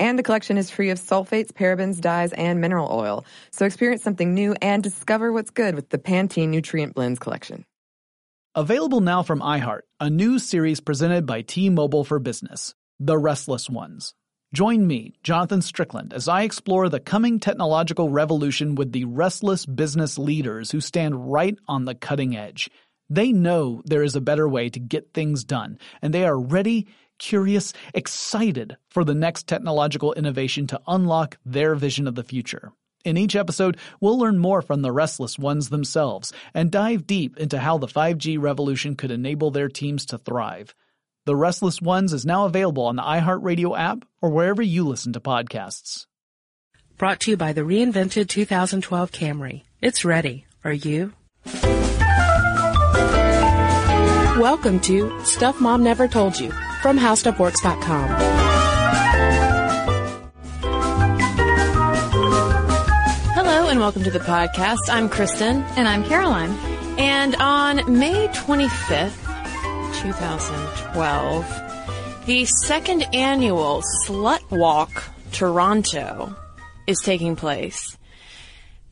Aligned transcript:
And 0.00 0.18
the 0.18 0.22
collection 0.22 0.56
is 0.56 0.70
free 0.70 0.88
of 0.88 0.98
sulfates, 0.98 1.52
parabens, 1.52 2.00
dyes, 2.00 2.32
and 2.32 2.58
mineral 2.58 2.88
oil. 2.90 3.26
So 3.52 3.66
experience 3.66 4.02
something 4.02 4.32
new 4.32 4.56
and 4.62 4.82
discover 4.82 5.30
what's 5.30 5.50
good 5.50 5.74
with 5.74 5.90
the 5.90 5.98
Pantene 5.98 6.48
Nutrient 6.48 6.94
Blends 6.94 7.18
collection. 7.18 7.66
Available 8.54 9.02
now 9.02 9.22
from 9.22 9.40
iHeart, 9.40 9.82
a 10.00 10.08
new 10.08 10.38
series 10.38 10.80
presented 10.80 11.26
by 11.26 11.42
T-Mobile 11.42 12.04
for 12.04 12.18
Business, 12.18 12.74
The 12.98 13.18
Restless 13.18 13.68
Ones. 13.68 14.14
Join 14.54 14.86
me, 14.86 15.14
Jonathan 15.22 15.60
Strickland, 15.60 16.14
as 16.14 16.26
I 16.26 16.42
explore 16.42 16.88
the 16.88 16.98
coming 16.98 17.38
technological 17.38 18.08
revolution 18.08 18.74
with 18.74 18.92
the 18.92 19.04
restless 19.04 19.66
business 19.66 20.18
leaders 20.18 20.70
who 20.70 20.80
stand 20.80 21.30
right 21.30 21.56
on 21.68 21.84
the 21.84 21.94
cutting 21.94 22.34
edge. 22.34 22.70
They 23.10 23.32
know 23.32 23.82
there 23.84 24.02
is 24.02 24.16
a 24.16 24.20
better 24.20 24.48
way 24.48 24.70
to 24.70 24.80
get 24.80 25.12
things 25.12 25.44
done, 25.44 25.78
and 26.00 26.14
they 26.14 26.24
are 26.24 26.40
ready, 26.40 26.88
curious, 27.20 27.72
excited 27.94 28.76
for 28.88 29.04
the 29.04 29.14
next 29.14 29.46
technological 29.46 30.12
innovation 30.14 30.66
to 30.66 30.80
unlock 30.88 31.38
their 31.46 31.76
vision 31.76 32.08
of 32.08 32.16
the 32.16 32.24
future. 32.24 32.72
In 33.04 33.16
each 33.16 33.36
episode, 33.36 33.78
we'll 34.00 34.18
learn 34.18 34.38
more 34.38 34.60
from 34.60 34.82
the 34.82 34.92
restless 34.92 35.38
ones 35.38 35.68
themselves 35.68 36.32
and 36.52 36.70
dive 36.70 37.06
deep 37.06 37.36
into 37.38 37.58
how 37.58 37.78
the 37.78 37.86
5G 37.86 38.38
revolution 38.40 38.96
could 38.96 39.10
enable 39.10 39.50
their 39.50 39.68
teams 39.68 40.04
to 40.06 40.18
thrive. 40.18 40.74
The 41.24 41.36
Restless 41.36 41.80
Ones 41.80 42.12
is 42.12 42.26
now 42.26 42.46
available 42.46 42.84
on 42.84 42.96
the 42.96 43.02
iHeartRadio 43.02 43.78
app 43.78 44.04
or 44.20 44.30
wherever 44.30 44.62
you 44.62 44.86
listen 44.86 45.12
to 45.12 45.20
podcasts. 45.20 46.06
Brought 46.98 47.20
to 47.20 47.30
you 47.30 47.36
by 47.36 47.52
the 47.52 47.60
reinvented 47.60 48.28
2012 48.28 49.12
Camry. 49.12 49.62
It's 49.80 50.04
ready. 50.04 50.46
Are 50.64 50.72
you? 50.72 51.12
Welcome 54.40 54.80
to 54.80 55.24
Stuff 55.24 55.60
Mom 55.60 55.82
Never 55.82 56.08
Told 56.08 56.38
You 56.38 56.52
from 56.80 56.98
HowStuffWorks.com. 56.98 58.08
Hello 63.34 63.68
and 63.68 63.80
welcome 63.80 64.02
to 64.02 64.10
the 64.10 64.20
podcast. 64.20 64.88
I'm 64.88 65.08
Cristen. 65.08 65.62
And 65.76 65.86
I'm 65.86 66.04
Caroline. 66.04 66.50
And 66.98 67.36
on 67.36 67.98
May 67.98 68.28
25th, 68.28 69.14
2012, 70.02 72.26
the 72.26 72.44
second 72.46 73.14
annual 73.14 73.82
Slut 74.06 74.50
Walk 74.50 75.04
Toronto 75.32 76.34
is 76.86 77.00
taking 77.00 77.36
place. 77.36 77.96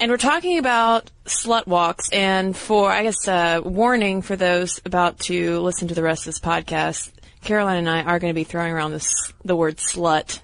And 0.01 0.13
we're 0.13 0.17
talking 0.17 0.59
about 0.59 1.11
slut 1.25 1.67
walks 1.67 2.09
and 2.13 2.57
for, 2.57 2.91
I 2.91 3.03
guess, 3.03 3.27
a 3.27 3.61
warning 3.65 4.23
for 4.23 4.37
those 4.37 4.81
about 4.85 5.19
to 5.21 5.59
listen 5.59 5.89
to 5.89 5.95
the 5.95 6.05
rest 6.05 6.23
of 6.23 6.27
this 6.27 6.39
podcast, 6.39 7.11
Caroline 7.43 7.79
and 7.79 7.89
I 7.89 8.03
are 8.03 8.19
going 8.19 8.31
to 8.31 8.39
be 8.39 8.45
throwing 8.45 8.73
around 8.73 8.93
this, 8.93 9.13
the 9.45 9.57
word 9.57 9.77
slut 9.77 10.41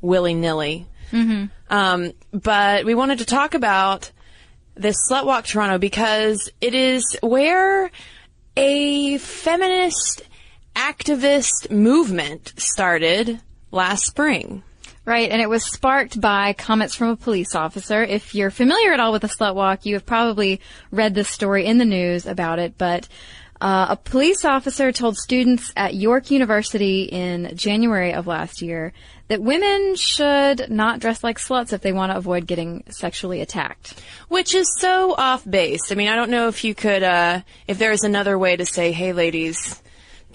willy-nilly. 0.00 0.86
Mm-hmm. 1.10 1.46
Um, 1.74 2.12
but 2.32 2.84
we 2.84 2.94
wanted 2.94 3.18
to 3.18 3.24
talk 3.24 3.54
about 3.54 4.10
this 4.74 4.96
Slut 5.10 5.24
Walk 5.24 5.46
Toronto 5.46 5.78
because 5.78 6.50
it 6.60 6.74
is 6.74 7.16
where 7.22 7.90
a 8.56 9.18
feminist 9.18 10.22
activist 10.74 11.70
movement 11.70 12.52
started 12.56 13.40
last 13.70 14.06
spring. 14.06 14.62
Right, 15.04 15.30
and 15.30 15.40
it 15.40 15.48
was 15.48 15.64
sparked 15.64 16.20
by 16.20 16.52
comments 16.52 16.96
from 16.96 17.10
a 17.10 17.16
police 17.16 17.54
officer. 17.54 18.02
If 18.02 18.34
you're 18.34 18.50
familiar 18.50 18.92
at 18.92 18.98
all 18.98 19.12
with 19.12 19.22
the 19.22 19.28
slut 19.28 19.54
walk, 19.54 19.86
you 19.86 19.94
have 19.94 20.04
probably 20.04 20.60
read 20.90 21.14
this 21.14 21.28
story 21.28 21.64
in 21.64 21.78
the 21.78 21.84
news 21.84 22.26
about 22.26 22.58
it, 22.58 22.76
but 22.76 23.06
uh, 23.60 23.86
a 23.90 23.96
police 23.96 24.44
officer 24.44 24.92
told 24.92 25.16
students 25.16 25.72
at 25.76 25.94
York 25.94 26.30
University 26.30 27.04
in 27.04 27.56
January 27.56 28.12
of 28.12 28.26
last 28.26 28.60
year 28.60 28.92
that 29.28 29.42
women 29.42 29.96
should 29.96 30.70
not 30.70 31.00
dress 31.00 31.24
like 31.24 31.38
sluts 31.38 31.72
if 31.72 31.80
they 31.80 31.92
want 31.92 32.12
to 32.12 32.18
avoid 32.18 32.46
getting 32.46 32.84
sexually 32.88 33.40
attacked. 33.40 34.00
Which 34.28 34.54
is 34.54 34.66
so 34.78 35.14
off 35.16 35.48
base. 35.48 35.90
I 35.90 35.94
mean, 35.94 36.08
I 36.08 36.16
don't 36.16 36.30
know 36.30 36.48
if 36.48 36.64
you 36.64 36.74
could, 36.74 37.02
uh, 37.02 37.40
if 37.66 37.78
there 37.78 37.92
is 37.92 38.04
another 38.04 38.38
way 38.38 38.56
to 38.56 38.66
say, 38.66 38.92
hey 38.92 39.12
ladies, 39.12 39.82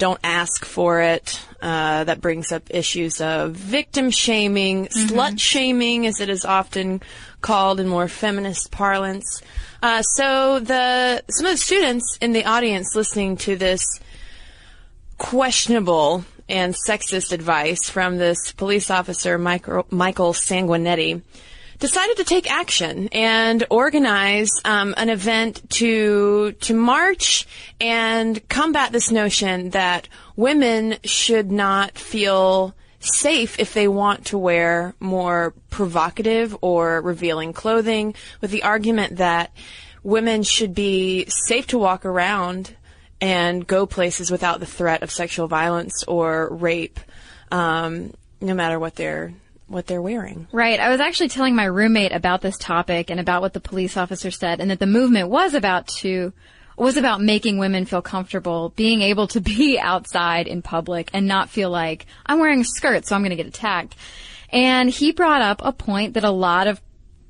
don't 0.02 0.20
ask 0.24 0.66
for 0.66 1.00
it. 1.00 1.40
Uh, 1.62 2.04
that 2.06 2.20
brings 2.20 2.52
up 2.52 2.64
issues 2.72 3.22
of 3.22 3.52
victim 3.52 4.10
shaming, 4.10 4.88
mm-hmm. 4.88 5.16
slut 5.16 5.40
shaming, 5.40 6.08
as 6.08 6.20
it 6.20 6.28
is 6.28 6.44
often 6.44 7.04
called 7.42 7.80
in 7.80 7.88
more 7.88 8.08
feminist 8.08 8.72
parlance. 8.72 9.44
Uh, 9.84 10.02
so 10.02 10.60
the 10.60 11.22
some 11.30 11.46
of 11.46 11.52
the 11.52 11.58
students 11.58 12.18
in 12.20 12.34
the 12.34 12.46
audience 12.46 12.96
listening 12.96 13.38
to 13.38 13.56
this 13.56 13.86
questionable 15.20 16.26
and 16.50 16.74
sexist 16.88 17.32
advice 17.32 17.88
from 17.88 18.18
this 18.18 18.54
police 18.54 18.90
officer, 18.90 19.38
Michael, 19.38 19.86
Michael 19.92 20.34
Sanguinetti, 20.34 21.22
decided 21.82 22.16
to 22.16 22.24
take 22.24 22.50
action 22.50 23.10
and 23.12 23.66
organize 23.72 24.52
um, 24.64 24.94
an 24.98 25.10
event 25.10 25.68
to 25.72 26.54
to 26.54 26.76
march 26.76 27.48
and 27.82 28.48
combat 28.48 28.92
this 28.92 29.12
notion 29.12 29.72
that 29.72 30.08
women 30.36 30.96
should 31.04 31.52
not 31.52 31.98
feel 31.98 32.74
safe 33.00 33.60
if 33.60 33.74
they 33.74 33.88
want 33.88 34.26
to 34.26 34.38
wear 34.38 34.94
more 35.00 35.56
provocative 35.72 36.56
or 36.62 37.02
revealing 37.02 37.52
clothing 37.52 38.14
with 38.42 38.52
the 38.52 38.62
argument 38.62 39.18
that 39.18 39.52
women 40.04 40.44
should 40.44 40.76
be 40.76 41.26
safe 41.30 41.66
to 41.66 41.80
walk 41.80 42.06
around 42.06 42.76
and 43.20 43.66
go 43.66 43.88
places 43.88 44.30
without 44.30 44.60
the 44.60 44.68
threat 44.68 45.02
of 45.02 45.10
sexual 45.10 45.48
violence 45.48 46.04
or 46.08 46.48
rape 46.54 47.00
um, 47.52 48.14
no 48.40 48.54
matter 48.54 48.78
what 48.78 48.96
they're 48.96 49.34
what 49.72 49.88
they're 49.88 50.02
wearing. 50.02 50.48
Right. 50.52 50.80
I 50.80 50.90
was 50.90 51.00
actually 51.00 51.30
telling 51.30 51.56
my 51.56 51.66
roommate 51.66 52.12
about 52.12 52.42
this 52.42 52.58
topic 52.58 53.10
and 53.10 53.20
about 53.20 53.42
what 53.42 53.54
the 53.54 53.60
police 53.60 53.98
officer 53.98 54.32
said 54.32 54.60
and 54.60 54.72
that 54.72 54.80
the 54.80 54.88
movement 54.88 55.30
was 55.30 55.54
about 55.54 55.88
to 56.00 56.34
was 56.78 56.98
about 56.98 57.22
making 57.22 57.60
women 57.60 57.86
feel 57.86 58.02
comfortable 58.02 58.74
being 58.76 59.02
able 59.02 59.28
to 59.28 59.42
be 59.56 59.80
outside 59.80 60.48
in 60.48 60.62
public 60.62 61.10
and 61.14 61.28
not 61.28 61.50
feel 61.50 61.70
like 61.70 62.06
I'm 62.26 62.40
wearing 62.40 62.62
a 62.62 62.66
skirt 62.66 63.06
so 63.06 63.16
I'm 63.16 63.22
going 63.22 63.32
to 63.32 63.36
get 63.36 63.48
attacked. 63.48 63.96
And 64.50 64.90
he 64.90 65.12
brought 65.12 65.42
up 65.42 65.62
a 65.64 65.72
point 65.72 66.16
that 66.16 66.24
a 66.24 66.32
lot 66.32 66.68
of 66.68 66.82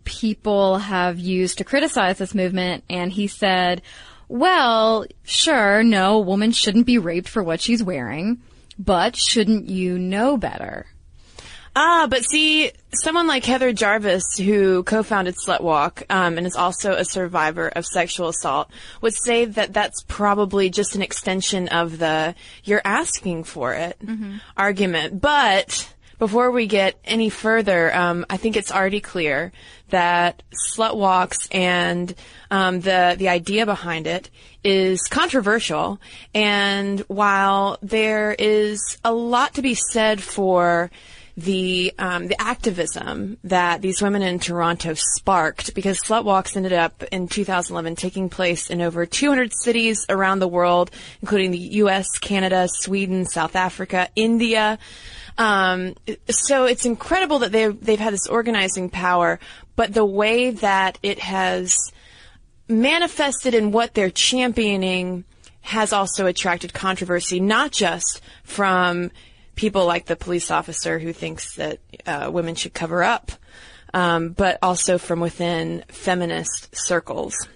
people 0.03 0.77
have 0.77 1.19
used 1.19 1.59
to 1.59 1.63
criticize 1.63 2.17
this 2.17 2.33
movement 2.33 2.83
and 2.89 3.11
he 3.11 3.27
said, 3.27 3.81
well, 4.27 5.05
sure, 5.23 5.83
no, 5.83 6.15
a 6.15 6.21
woman 6.21 6.51
shouldn't 6.51 6.85
be 6.85 6.97
raped 6.97 7.27
for 7.27 7.43
what 7.43 7.61
she's 7.61 7.83
wearing, 7.83 8.41
but 8.79 9.15
shouldn't 9.15 9.69
you 9.69 9.99
know 9.99 10.37
better? 10.37 10.87
Ah, 11.73 12.05
but 12.09 12.23
see, 12.23 12.71
someone 12.93 13.27
like 13.27 13.45
Heather 13.45 13.71
Jarvis, 13.71 14.37
who 14.37 14.83
co-founded 14.83 15.35
Slutwalk 15.35 16.03
um, 16.09 16.37
and 16.37 16.45
is 16.45 16.57
also 16.57 16.93
a 16.93 17.05
survivor 17.05 17.69
of 17.69 17.85
sexual 17.85 18.27
assault, 18.27 18.69
would 19.01 19.13
say 19.13 19.45
that 19.45 19.71
that's 19.71 20.03
probably 20.03 20.69
just 20.69 20.95
an 20.95 21.01
extension 21.01 21.69
of 21.69 21.97
the 21.97 22.35
"you're 22.65 22.81
asking 22.83 23.45
for 23.45 23.73
it" 23.73 23.97
mm-hmm. 24.03 24.37
argument. 24.57 25.21
But 25.21 25.93
before 26.19 26.51
we 26.51 26.67
get 26.67 26.99
any 27.05 27.29
further, 27.29 27.95
um, 27.95 28.25
I 28.29 28.35
think 28.35 28.57
it's 28.57 28.71
already 28.71 28.99
clear 28.99 29.53
that 29.89 30.43
slut 30.69 30.95
walks 30.95 31.47
and 31.51 32.13
um, 32.51 32.81
the 32.81 33.15
the 33.17 33.29
idea 33.29 33.65
behind 33.65 34.07
it 34.07 34.29
is 34.61 35.07
controversial. 35.07 35.99
And 36.35 36.99
while 37.07 37.77
there 37.81 38.35
is 38.37 38.97
a 39.05 39.13
lot 39.13 39.53
to 39.53 39.61
be 39.61 39.73
said 39.73 40.21
for 40.21 40.91
the 41.37 41.93
um, 41.97 42.27
the 42.27 42.39
activism 42.41 43.37
that 43.43 43.81
these 43.81 44.01
women 44.01 44.21
in 44.21 44.39
Toronto 44.39 44.93
sparked 44.95 45.73
because 45.73 45.99
slut 45.99 46.23
walks 46.23 46.55
ended 46.55 46.73
up 46.73 47.03
in 47.11 47.27
2011 47.27 47.95
taking 47.95 48.29
place 48.29 48.69
in 48.69 48.81
over 48.81 49.05
200 49.05 49.51
cities 49.53 50.05
around 50.09 50.39
the 50.39 50.47
world, 50.47 50.91
including 51.21 51.51
the 51.51 51.57
U.S., 51.57 52.07
Canada, 52.19 52.67
Sweden, 52.69 53.25
South 53.25 53.55
Africa, 53.55 54.09
India. 54.15 54.77
Um, 55.37 55.95
so 56.29 56.65
it's 56.65 56.85
incredible 56.85 57.39
that 57.39 57.51
they've 57.51 57.79
they've 57.79 57.99
had 57.99 58.13
this 58.13 58.27
organizing 58.27 58.89
power, 58.89 59.39
but 59.75 59.93
the 59.93 60.05
way 60.05 60.51
that 60.51 60.97
it 61.01 61.19
has 61.19 61.75
manifested 62.67 63.53
in 63.53 63.71
what 63.71 63.93
they're 63.93 64.09
championing 64.09 65.23
has 65.61 65.93
also 65.93 66.25
attracted 66.25 66.73
controversy, 66.73 67.39
not 67.39 67.71
just 67.71 68.21
from 68.43 69.11
people 69.61 69.85
like 69.85 70.07
the 70.07 70.15
police 70.15 70.49
officer 70.49 70.97
who 70.97 71.13
thinks 71.13 71.55
that 71.55 71.77
uh, 72.07 72.31
women 72.33 72.55
should 72.55 72.73
cover 72.73 73.03
up, 73.03 73.31
um, 73.93 74.29
but 74.29 74.57
also 74.63 74.97
from 74.97 75.19
within 75.19 75.83
feminist 75.87 76.75
circles. 76.75 77.47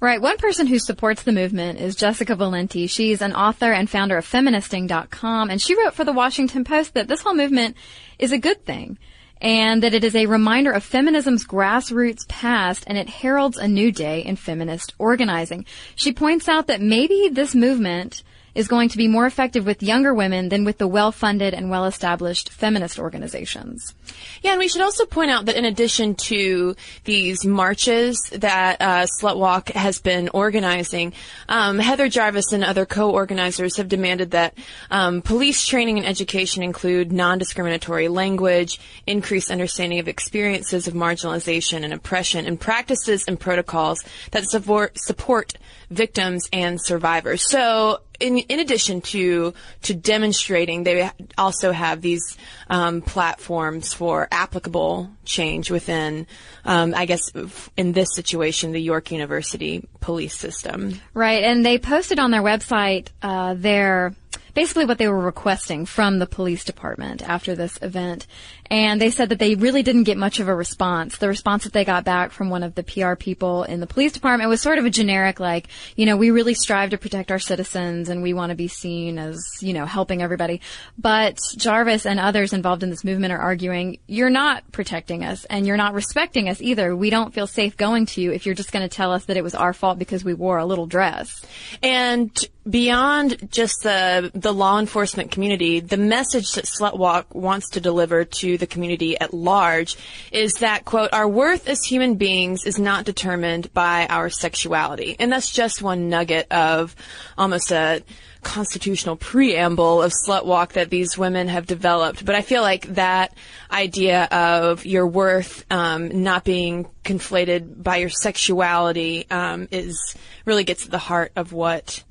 Right. 0.00 0.20
One 0.20 0.36
person 0.36 0.66
who 0.66 0.80
supports 0.80 1.22
the 1.22 1.30
movement 1.30 1.78
is 1.78 1.94
Jessica 1.94 2.34
Valenti. 2.34 2.88
She's 2.88 3.22
an 3.22 3.32
author 3.32 3.72
and 3.72 3.88
founder 3.88 4.16
of 4.16 4.26
feministing.com 4.26 5.48
and 5.48 5.62
she 5.62 5.78
wrote 5.78 5.94
for 5.94 6.04
the 6.04 6.12
Washington 6.12 6.64
Post 6.64 6.94
that 6.94 7.06
this 7.06 7.22
whole 7.22 7.36
movement 7.36 7.76
is 8.18 8.32
a 8.32 8.38
good 8.38 8.66
thing 8.66 8.98
and 9.40 9.80
that 9.84 9.94
it 9.94 10.02
is 10.02 10.16
a 10.16 10.26
reminder 10.26 10.72
of 10.72 10.82
feminism's 10.82 11.46
grassroots 11.46 12.26
past 12.26 12.82
and 12.88 12.98
it 12.98 13.08
heralds 13.08 13.58
a 13.58 13.68
new 13.68 13.92
day 13.92 14.24
in 14.24 14.34
feminist 14.34 14.92
organizing. 14.98 15.64
She 15.94 16.12
points 16.12 16.48
out 16.48 16.66
that 16.66 16.80
maybe 16.80 17.28
this 17.32 17.54
movement 17.54 18.24
is 18.54 18.68
going 18.68 18.88
to 18.88 18.96
be 18.96 19.08
more 19.08 19.26
effective 19.26 19.66
with 19.66 19.82
younger 19.82 20.14
women 20.14 20.48
than 20.48 20.64
with 20.64 20.78
the 20.78 20.86
well-funded 20.86 21.54
and 21.54 21.70
well-established 21.70 22.50
feminist 22.50 22.98
organizations. 22.98 23.94
Yeah, 24.42 24.52
and 24.52 24.58
we 24.58 24.68
should 24.68 24.82
also 24.82 25.06
point 25.06 25.30
out 25.30 25.46
that 25.46 25.56
in 25.56 25.64
addition 25.64 26.14
to 26.14 26.76
these 27.04 27.44
marches 27.44 28.18
that 28.32 28.80
uh, 28.80 29.06
Slutwalk 29.20 29.70
has 29.72 29.98
been 30.00 30.28
organizing, 30.30 31.12
um, 31.48 31.78
Heather 31.78 32.08
Jarvis 32.08 32.52
and 32.52 32.64
other 32.64 32.86
co-organizers 32.86 33.76
have 33.76 33.88
demanded 33.88 34.30
that 34.32 34.56
um, 34.90 35.22
police 35.22 35.66
training 35.66 35.98
and 35.98 36.06
education 36.06 36.62
include 36.62 37.12
non-discriminatory 37.12 38.08
language, 38.08 38.80
increased 39.06 39.50
understanding 39.50 39.98
of 39.98 40.08
experiences 40.08 40.86
of 40.86 40.94
marginalization 40.94 41.84
and 41.84 41.92
oppression, 41.92 42.46
and 42.46 42.60
practices 42.60 43.24
and 43.26 43.38
protocols 43.40 44.04
that 44.30 44.44
support, 44.44 44.98
support 44.98 45.54
victims 45.90 46.48
and 46.52 46.80
survivors. 46.80 47.48
So 47.48 48.00
in, 48.20 48.38
in 48.38 48.60
addition 48.60 49.00
to 49.00 49.54
to 49.82 49.94
demonstrating, 49.94 50.84
they 50.84 51.10
also 51.36 51.72
have 51.72 52.00
these 52.00 52.36
um, 52.68 53.02
platforms 53.02 53.92
for 53.92 54.28
applicable 54.30 55.10
change 55.24 55.70
within, 55.70 56.26
um, 56.64 56.94
I 56.96 57.06
guess, 57.06 57.32
in 57.76 57.92
this 57.92 58.08
situation, 58.14 58.72
the 58.72 58.80
York 58.80 59.10
University 59.10 59.88
police 60.00 60.36
system. 60.36 61.00
Right, 61.12 61.42
and 61.42 61.64
they 61.64 61.78
posted 61.78 62.18
on 62.18 62.30
their 62.30 62.42
website 62.42 63.08
uh, 63.22 63.54
their 63.54 64.14
basically 64.54 64.84
what 64.86 64.98
they 64.98 65.08
were 65.08 65.20
requesting 65.20 65.84
from 65.84 66.18
the 66.18 66.26
police 66.26 66.64
department 66.64 67.22
after 67.28 67.54
this 67.54 67.78
event. 67.82 68.26
And 68.70 69.00
they 69.00 69.10
said 69.10 69.28
that 69.28 69.38
they 69.38 69.54
really 69.54 69.82
didn't 69.82 70.04
get 70.04 70.16
much 70.16 70.40
of 70.40 70.48
a 70.48 70.54
response. 70.54 71.18
The 71.18 71.28
response 71.28 71.64
that 71.64 71.72
they 71.72 71.84
got 71.84 72.04
back 72.04 72.32
from 72.32 72.50
one 72.50 72.62
of 72.62 72.74
the 72.74 72.82
PR 72.82 73.14
people 73.14 73.64
in 73.64 73.80
the 73.80 73.86
police 73.86 74.12
department 74.12 74.48
was 74.48 74.62
sort 74.62 74.78
of 74.78 74.84
a 74.84 74.90
generic, 74.90 75.38
like, 75.38 75.68
you 75.96 76.06
know, 76.06 76.16
we 76.16 76.30
really 76.30 76.54
strive 76.54 76.90
to 76.90 76.98
protect 76.98 77.30
our 77.30 77.38
citizens 77.38 78.08
and 78.08 78.22
we 78.22 78.32
want 78.32 78.50
to 78.50 78.56
be 78.56 78.68
seen 78.68 79.18
as, 79.18 79.44
you 79.60 79.72
know, 79.72 79.86
helping 79.86 80.22
everybody. 80.22 80.60
But 80.98 81.38
Jarvis 81.56 82.06
and 82.06 82.18
others 82.18 82.52
involved 82.52 82.82
in 82.82 82.90
this 82.90 83.04
movement 83.04 83.32
are 83.32 83.38
arguing, 83.38 83.98
you're 84.06 84.30
not 84.30 84.70
protecting 84.72 85.24
us 85.24 85.44
and 85.46 85.66
you're 85.66 85.76
not 85.76 85.94
respecting 85.94 86.48
us 86.48 86.60
either. 86.60 86.96
We 86.96 87.10
don't 87.10 87.34
feel 87.34 87.46
safe 87.46 87.76
going 87.76 88.06
to 88.06 88.20
you 88.20 88.32
if 88.32 88.46
you're 88.46 88.54
just 88.54 88.72
going 88.72 88.88
to 88.88 88.94
tell 88.94 89.12
us 89.12 89.26
that 89.26 89.36
it 89.36 89.44
was 89.44 89.54
our 89.54 89.72
fault 89.72 89.98
because 89.98 90.24
we 90.24 90.34
wore 90.34 90.58
a 90.58 90.64
little 90.64 90.86
dress. 90.86 91.44
And 91.82 92.30
beyond 92.68 93.50
just 93.50 93.82
the 93.82 94.30
the 94.34 94.52
law 94.52 94.78
enforcement 94.78 95.30
community, 95.30 95.80
the 95.80 95.96
message 95.96 96.52
that 96.52 96.64
Slutwalk 96.64 97.26
wants 97.34 97.70
to 97.70 97.80
deliver 97.80 98.24
to 98.24 98.53
the 98.56 98.66
community 98.66 99.18
at 99.18 99.34
large 99.34 99.96
is 100.32 100.54
that 100.54 100.84
quote 100.84 101.12
our 101.12 101.28
worth 101.28 101.68
as 101.68 101.84
human 101.84 102.14
beings 102.16 102.64
is 102.64 102.78
not 102.78 103.04
determined 103.04 103.72
by 103.72 104.06
our 104.08 104.30
sexuality, 104.30 105.16
and 105.18 105.32
that's 105.32 105.50
just 105.50 105.82
one 105.82 106.08
nugget 106.08 106.50
of 106.50 106.94
almost 107.36 107.70
a 107.70 108.02
constitutional 108.44 109.16
preamble 109.16 110.02
of 110.02 110.12
slut 110.26 110.44
walk 110.44 110.74
that 110.74 110.90
these 110.90 111.18
women 111.18 111.48
have 111.48 111.66
developed. 111.66 112.24
But 112.24 112.34
I 112.34 112.42
feel 112.42 112.62
like 112.62 112.94
that 112.94 113.34
idea 113.70 114.24
of 114.24 114.86
your 114.86 115.06
worth 115.06 115.64
um, 115.70 116.22
not 116.22 116.44
being 116.44 116.86
conflated 117.04 117.82
by 117.82 117.96
your 117.96 118.10
sexuality 118.10 119.26
um, 119.30 119.66
is 119.72 120.14
really 120.44 120.64
gets 120.64 120.84
at 120.84 120.90
the 120.90 120.98
heart 120.98 121.32
of 121.34 121.52
what 121.52 122.04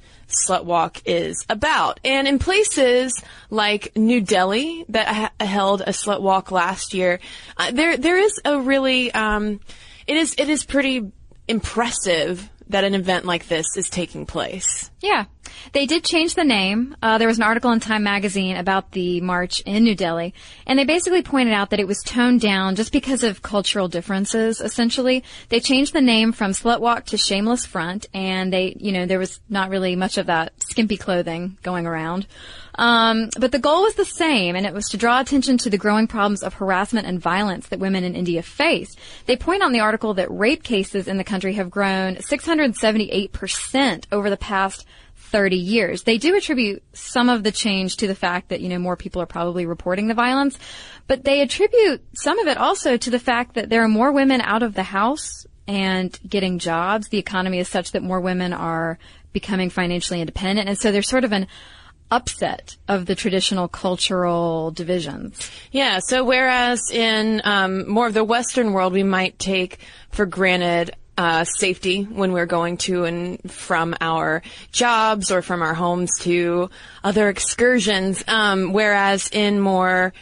Slutwalk 0.48 1.02
is 1.06 1.46
about. 1.50 2.00
And 2.04 2.28
in 2.28 2.40
places 2.40 3.14
like 3.50 3.96
New 3.96 4.22
Delhi 4.22 4.86
that 4.90 5.08
ha- 5.08 5.46
held 5.46 5.82
a 5.82 5.92
Slutwalk 5.92 6.52
last 6.52 6.94
year, 6.94 7.20
uh, 7.58 7.72
there 7.72 7.98
there 7.98 8.18
is 8.18 8.42
a 8.46 8.60
really 8.60 9.12
um, 9.14 9.60
it 10.08 10.18
is 10.18 10.36
it 10.38 10.50
is 10.50 10.64
pretty 10.64 11.12
impressive 11.48 12.50
that 12.70 12.84
an 12.84 12.96
event 12.96 13.26
like 13.26 13.48
this 13.48 13.66
is 13.76 13.90
taking 13.90 14.26
place. 14.26 14.90
Yeah. 15.02 15.26
They 15.72 15.86
did 15.86 16.04
change 16.04 16.36
the 16.36 16.44
name. 16.44 16.96
Uh, 17.02 17.18
there 17.18 17.28
was 17.28 17.38
an 17.38 17.44
article 17.44 17.72
in 17.72 17.80
Time 17.80 18.04
magazine 18.04 18.58
about 18.58 18.92
the 18.92 19.22
march 19.22 19.62
in 19.62 19.84
New 19.84 19.96
Delhi, 19.96 20.34
and 20.68 20.78
they 20.78 20.86
basically 20.86 21.22
pointed 21.22 21.54
out 21.54 21.70
that 21.70 21.80
it 21.80 21.88
was 21.88 22.02
toned 22.04 22.42
down 22.42 22.76
just 22.76 22.92
because 22.92 23.24
of 23.24 23.42
cultural 23.42 23.88
differences, 23.88 24.62
essentially. 24.62 25.24
They 25.50 25.60
changed 25.60 25.94
the 25.94 26.02
name 26.02 26.32
from 26.32 26.52
Slut 26.52 26.80
Walk 26.80 27.06
to 27.08 27.18
Shameless 27.18 27.66
Front, 27.66 28.06
and 28.14 28.52
they, 28.52 28.76
you 28.80 28.92
know, 28.92 29.06
there 29.06 29.20
was 29.20 29.40
not 29.50 29.70
really 29.70 29.96
much 29.96 30.18
of 30.18 30.28
that 30.28 30.54
skimpy 30.62 30.98
clothing 30.98 31.58
going 31.64 31.86
around. 31.86 32.28
Um, 32.76 33.30
but 33.40 33.52
the 33.52 33.60
goal 33.60 33.84
was 33.84 33.96
the 33.96 34.06
same, 34.06 34.56
and 34.56 34.66
it 34.66 34.74
was 34.74 34.90
to 34.90 34.98
draw 34.98 35.20
attention 35.20 35.58
to 35.60 35.70
the 35.70 35.78
growing 35.78 36.08
problems 36.08 36.42
of 36.44 36.56
harassment 36.56 37.06
and 37.08 37.20
violence 37.20 37.68
that 37.68 37.80
women 37.80 38.04
in 38.04 38.16
India 38.16 38.42
face. 38.42 38.96
They 39.26 39.36
point 39.36 39.62
out 39.62 39.68
in 39.68 39.74
the 39.74 39.80
article 39.80 40.16
that 40.16 40.32
rape 40.32 40.64
cases 40.64 41.08
in 41.08 41.18
the 41.18 41.24
country 41.24 41.54
have 41.54 41.70
grown 41.70 42.16
678% 42.16 44.06
over 44.12 44.30
the 44.30 44.38
past 44.38 44.86
30 45.34 45.56
years. 45.58 46.04
They 46.04 46.20
do 46.20 46.38
attribute 46.38 46.84
some 46.94 47.28
of 47.28 47.42
the 47.42 47.52
change 47.52 47.98
to 47.98 48.08
the 48.08 48.14
fact 48.14 48.50
that, 48.50 48.62
you 48.62 48.70
know, 48.70 48.78
more 48.78 48.96
people 48.96 49.20
are 49.20 49.26
probably 49.26 49.66
reporting 49.66 50.08
the 50.08 50.14
violence, 50.14 50.60
but 51.08 51.24
they 51.24 51.42
attribute 51.42 52.06
some 52.14 52.38
of 52.38 52.48
it 52.48 52.56
also 52.56 52.98
to 52.98 53.10
the 53.10 53.18
fact 53.18 53.56
that 53.56 53.68
there 53.68 53.84
are 53.84 53.88
more 53.88 54.12
women 54.12 54.42
out 54.42 54.62
of 54.62 54.76
the 54.76 54.84
house 54.84 55.48
and 55.68 56.20
getting 56.30 56.60
jobs. 56.60 57.10
The 57.10 57.18
economy 57.18 57.58
is 57.58 57.68
such 57.68 57.94
that 57.94 58.04
more 58.04 58.22
women 58.22 58.54
are 58.54 59.00
becoming 59.32 59.72
financially 59.72 60.22
independent. 60.22 60.70
And 60.70 60.78
so 60.78 60.92
there's 60.92 61.10
sort 61.10 61.24
of 61.24 61.32
an 61.32 61.48
upset 62.12 62.78
of 62.88 63.08
the 63.08 63.16
traditional 63.16 63.68
cultural 63.68 64.70
divisions. 64.70 65.50
Yeah, 65.72 65.98
so 65.98 66.24
whereas 66.24 66.92
in 66.92 67.42
um, 67.44 67.90
more 67.90 68.06
of 68.06 68.14
the 68.14 68.24
Western 68.24 68.72
world, 68.72 68.94
we 68.94 69.02
might 69.02 69.40
take 69.40 69.80
for 70.12 70.28
granted 70.28 70.92
uh, 71.18 71.44
safety 71.44 72.04
when 72.04 72.32
we're 72.32 72.46
going 72.46 72.78
to 72.78 73.06
and 73.06 73.52
from 73.52 73.96
our 74.02 74.42
jobs 74.72 75.32
or 75.32 75.42
from 75.42 75.62
our 75.62 75.74
homes 75.74 76.12
to 76.22 76.70
other 77.04 77.30
excursions. 77.30 78.24
Um, 78.28 78.74
whereas 78.74 79.30
in 79.32 79.60
more 79.60 80.14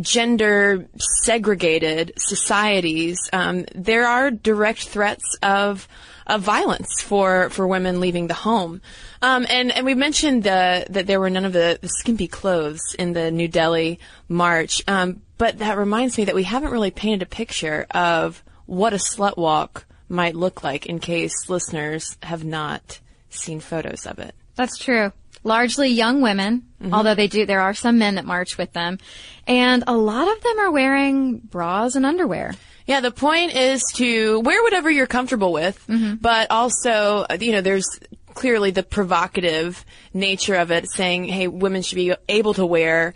gender 0.00 0.86
segregated 1.22 2.12
societies, 2.16 3.18
um, 3.32 3.64
there 3.74 4.06
are 4.06 4.30
direct 4.30 4.88
threats 4.88 5.36
of 5.42 5.88
of 6.30 6.42
violence 6.42 7.00
for, 7.00 7.50
for 7.50 7.66
women 7.66 7.98
leaving 7.98 8.28
the 8.28 8.34
home. 8.34 8.80
Um, 9.20 9.46
and, 9.50 9.72
and 9.72 9.84
we 9.84 9.94
mentioned 9.94 10.44
the, 10.44 10.86
that 10.88 11.08
there 11.08 11.18
were 11.18 11.28
none 11.28 11.44
of 11.44 11.52
the, 11.52 11.78
the 11.82 11.88
skimpy 11.88 12.28
clothes 12.28 12.94
in 12.96 13.14
the 13.14 13.32
New 13.32 13.48
Delhi 13.48 13.98
march. 14.28 14.80
Um, 14.86 15.22
but 15.38 15.58
that 15.58 15.76
reminds 15.76 16.16
me 16.16 16.26
that 16.26 16.34
we 16.36 16.44
haven't 16.44 16.70
really 16.70 16.92
painted 16.92 17.22
a 17.22 17.26
picture 17.26 17.84
of 17.90 18.44
what 18.66 18.92
a 18.92 18.96
slut 18.96 19.36
walk 19.36 19.86
might 20.10 20.34
look 20.34 20.62
like 20.64 20.86
in 20.86 20.98
case 20.98 21.48
listeners 21.48 22.16
have 22.22 22.44
not 22.44 23.00
seen 23.30 23.60
photos 23.60 24.06
of 24.06 24.18
it. 24.18 24.34
That's 24.56 24.76
true. 24.76 25.12
Largely 25.42 25.88
young 25.88 26.20
women, 26.20 26.64
mm-hmm. 26.82 26.92
although 26.92 27.14
they 27.14 27.28
do, 27.28 27.46
there 27.46 27.62
are 27.62 27.72
some 27.72 27.98
men 27.98 28.16
that 28.16 28.26
march 28.26 28.58
with 28.58 28.72
them. 28.72 28.98
And 29.46 29.84
a 29.86 29.96
lot 29.96 30.30
of 30.30 30.42
them 30.42 30.58
are 30.58 30.70
wearing 30.70 31.38
bras 31.38 31.94
and 31.94 32.04
underwear. 32.04 32.54
Yeah, 32.86 33.00
the 33.00 33.12
point 33.12 33.54
is 33.54 33.82
to 33.94 34.40
wear 34.40 34.62
whatever 34.62 34.90
you're 34.90 35.06
comfortable 35.06 35.52
with, 35.52 35.82
mm-hmm. 35.86 36.16
but 36.16 36.50
also, 36.50 37.24
you 37.40 37.52
know, 37.52 37.60
there's 37.60 37.86
clearly 38.34 38.70
the 38.70 38.82
provocative 38.82 39.84
nature 40.12 40.56
of 40.56 40.70
it, 40.70 40.90
saying, 40.90 41.24
hey, 41.24 41.46
women 41.46 41.82
should 41.82 41.96
be 41.96 42.14
able 42.28 42.54
to 42.54 42.66
wear 42.66 43.14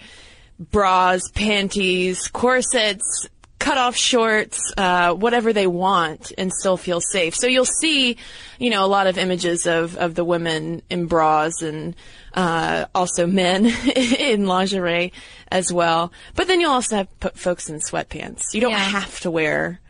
bras, 0.59 1.29
panties, 1.35 2.29
corsets, 2.29 3.29
cut 3.65 3.79
off 3.79 3.97
shorts, 3.97 4.75
uh, 4.77 5.15
whatever 5.15 5.55
they 5.55 5.67
want 5.67 6.33
and 6.37 6.53
still 6.53 6.77
feel 6.77 7.01
safe. 7.01 7.35
So 7.35 7.47
you'll 7.47 7.65
see, 7.65 8.19
you 8.59 8.69
know, 8.69 8.85
a 8.85 8.87
lot 8.87 9.07
of 9.07 9.17
images 9.17 9.67
of, 9.67 9.97
of 9.97 10.15
the 10.15 10.23
women 10.23 10.83
in 10.91 11.07
bras 11.07 11.63
and, 11.63 11.97
uh, 12.35 12.85
also 12.95 13.27
men 13.27 13.65
in 13.97 14.47
lingerie 14.47 15.15
as 15.51 15.73
well. 15.73 16.13
But 16.35 16.47
then 16.47 16.61
you'll 16.61 16.73
also 16.73 16.97
have 16.97 17.21
p- 17.21 17.31
folks 17.35 17.71
in 17.71 17.81
sweatpants. 17.81 18.53
You 18.53 18.61
don't 18.61 18.73
yeah. 18.73 18.81
have 18.81 19.19
to 19.21 19.31
wear. 19.31 19.81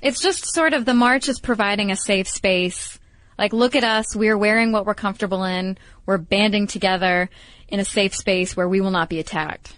It's 0.00 0.20
just 0.20 0.54
sort 0.54 0.72
of 0.72 0.84
the 0.84 0.94
march 0.94 1.28
is 1.28 1.40
providing 1.40 1.90
a 1.90 1.96
safe 1.96 2.28
space. 2.28 3.00
Like, 3.36 3.52
look 3.52 3.74
at 3.74 3.82
us. 3.82 4.14
We're 4.14 4.38
wearing 4.38 4.70
what 4.70 4.86
we're 4.86 4.94
comfortable 4.94 5.42
in. 5.42 5.76
We're 6.06 6.18
banding 6.18 6.68
together 6.68 7.30
in 7.66 7.80
a 7.80 7.84
safe 7.84 8.14
space 8.14 8.56
where 8.56 8.68
we 8.68 8.80
will 8.80 8.92
not 8.92 9.08
be 9.08 9.18
attacked. 9.18 9.74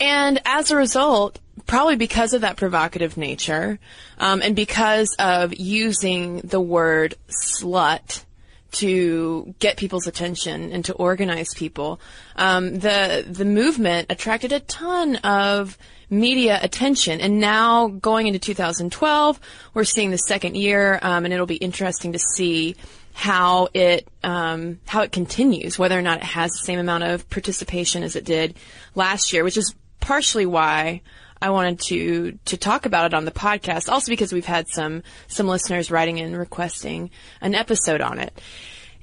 And 0.00 0.40
as 0.44 0.70
a 0.70 0.76
result, 0.76 1.38
probably 1.66 1.96
because 1.96 2.32
of 2.32 2.42
that 2.42 2.56
provocative 2.56 3.16
nature, 3.16 3.78
um, 4.18 4.42
and 4.42 4.56
because 4.56 5.14
of 5.18 5.54
using 5.54 6.38
the 6.40 6.60
word 6.60 7.14
slut 7.28 8.24
to 8.72 9.54
get 9.60 9.76
people's 9.76 10.06
attention 10.06 10.72
and 10.72 10.84
to 10.84 10.92
organize 10.94 11.54
people, 11.54 12.00
um, 12.36 12.78
the 12.78 13.24
the 13.26 13.44
movement 13.44 14.08
attracted 14.10 14.52
a 14.52 14.60
ton 14.60 15.16
of 15.16 15.78
media 16.10 16.58
attention. 16.60 17.20
And 17.20 17.40
now 17.40 17.88
going 17.88 18.26
into 18.26 18.38
2012, 18.38 19.40
we're 19.74 19.84
seeing 19.84 20.10
the 20.10 20.18
second 20.18 20.56
year, 20.56 20.98
um, 21.02 21.24
and 21.24 21.32
it'll 21.32 21.46
be 21.46 21.56
interesting 21.56 22.12
to 22.12 22.18
see 22.18 22.76
how 23.12 23.68
it 23.74 24.08
um, 24.24 24.80
how 24.86 25.02
it 25.02 25.12
continues, 25.12 25.78
whether 25.78 25.98
or 25.98 26.02
not 26.02 26.18
it 26.18 26.24
has 26.24 26.50
the 26.50 26.66
same 26.66 26.80
amount 26.80 27.04
of 27.04 27.28
participation 27.30 28.02
as 28.02 28.16
it 28.16 28.24
did 28.24 28.56
last 28.94 29.32
year, 29.32 29.44
which 29.44 29.56
is 29.56 29.74
partially 30.04 30.44
why 30.44 31.00
I 31.40 31.50
wanted 31.50 31.80
to 31.88 32.38
to 32.44 32.56
talk 32.56 32.84
about 32.84 33.06
it 33.06 33.14
on 33.14 33.24
the 33.24 33.30
podcast. 33.30 33.88
Also 33.88 34.12
because 34.12 34.32
we've 34.32 34.44
had 34.44 34.68
some 34.68 35.02
some 35.28 35.48
listeners 35.48 35.90
writing 35.90 36.18
in 36.18 36.36
requesting 36.36 37.10
an 37.40 37.54
episode 37.54 38.00
on 38.02 38.18
it, 38.18 38.38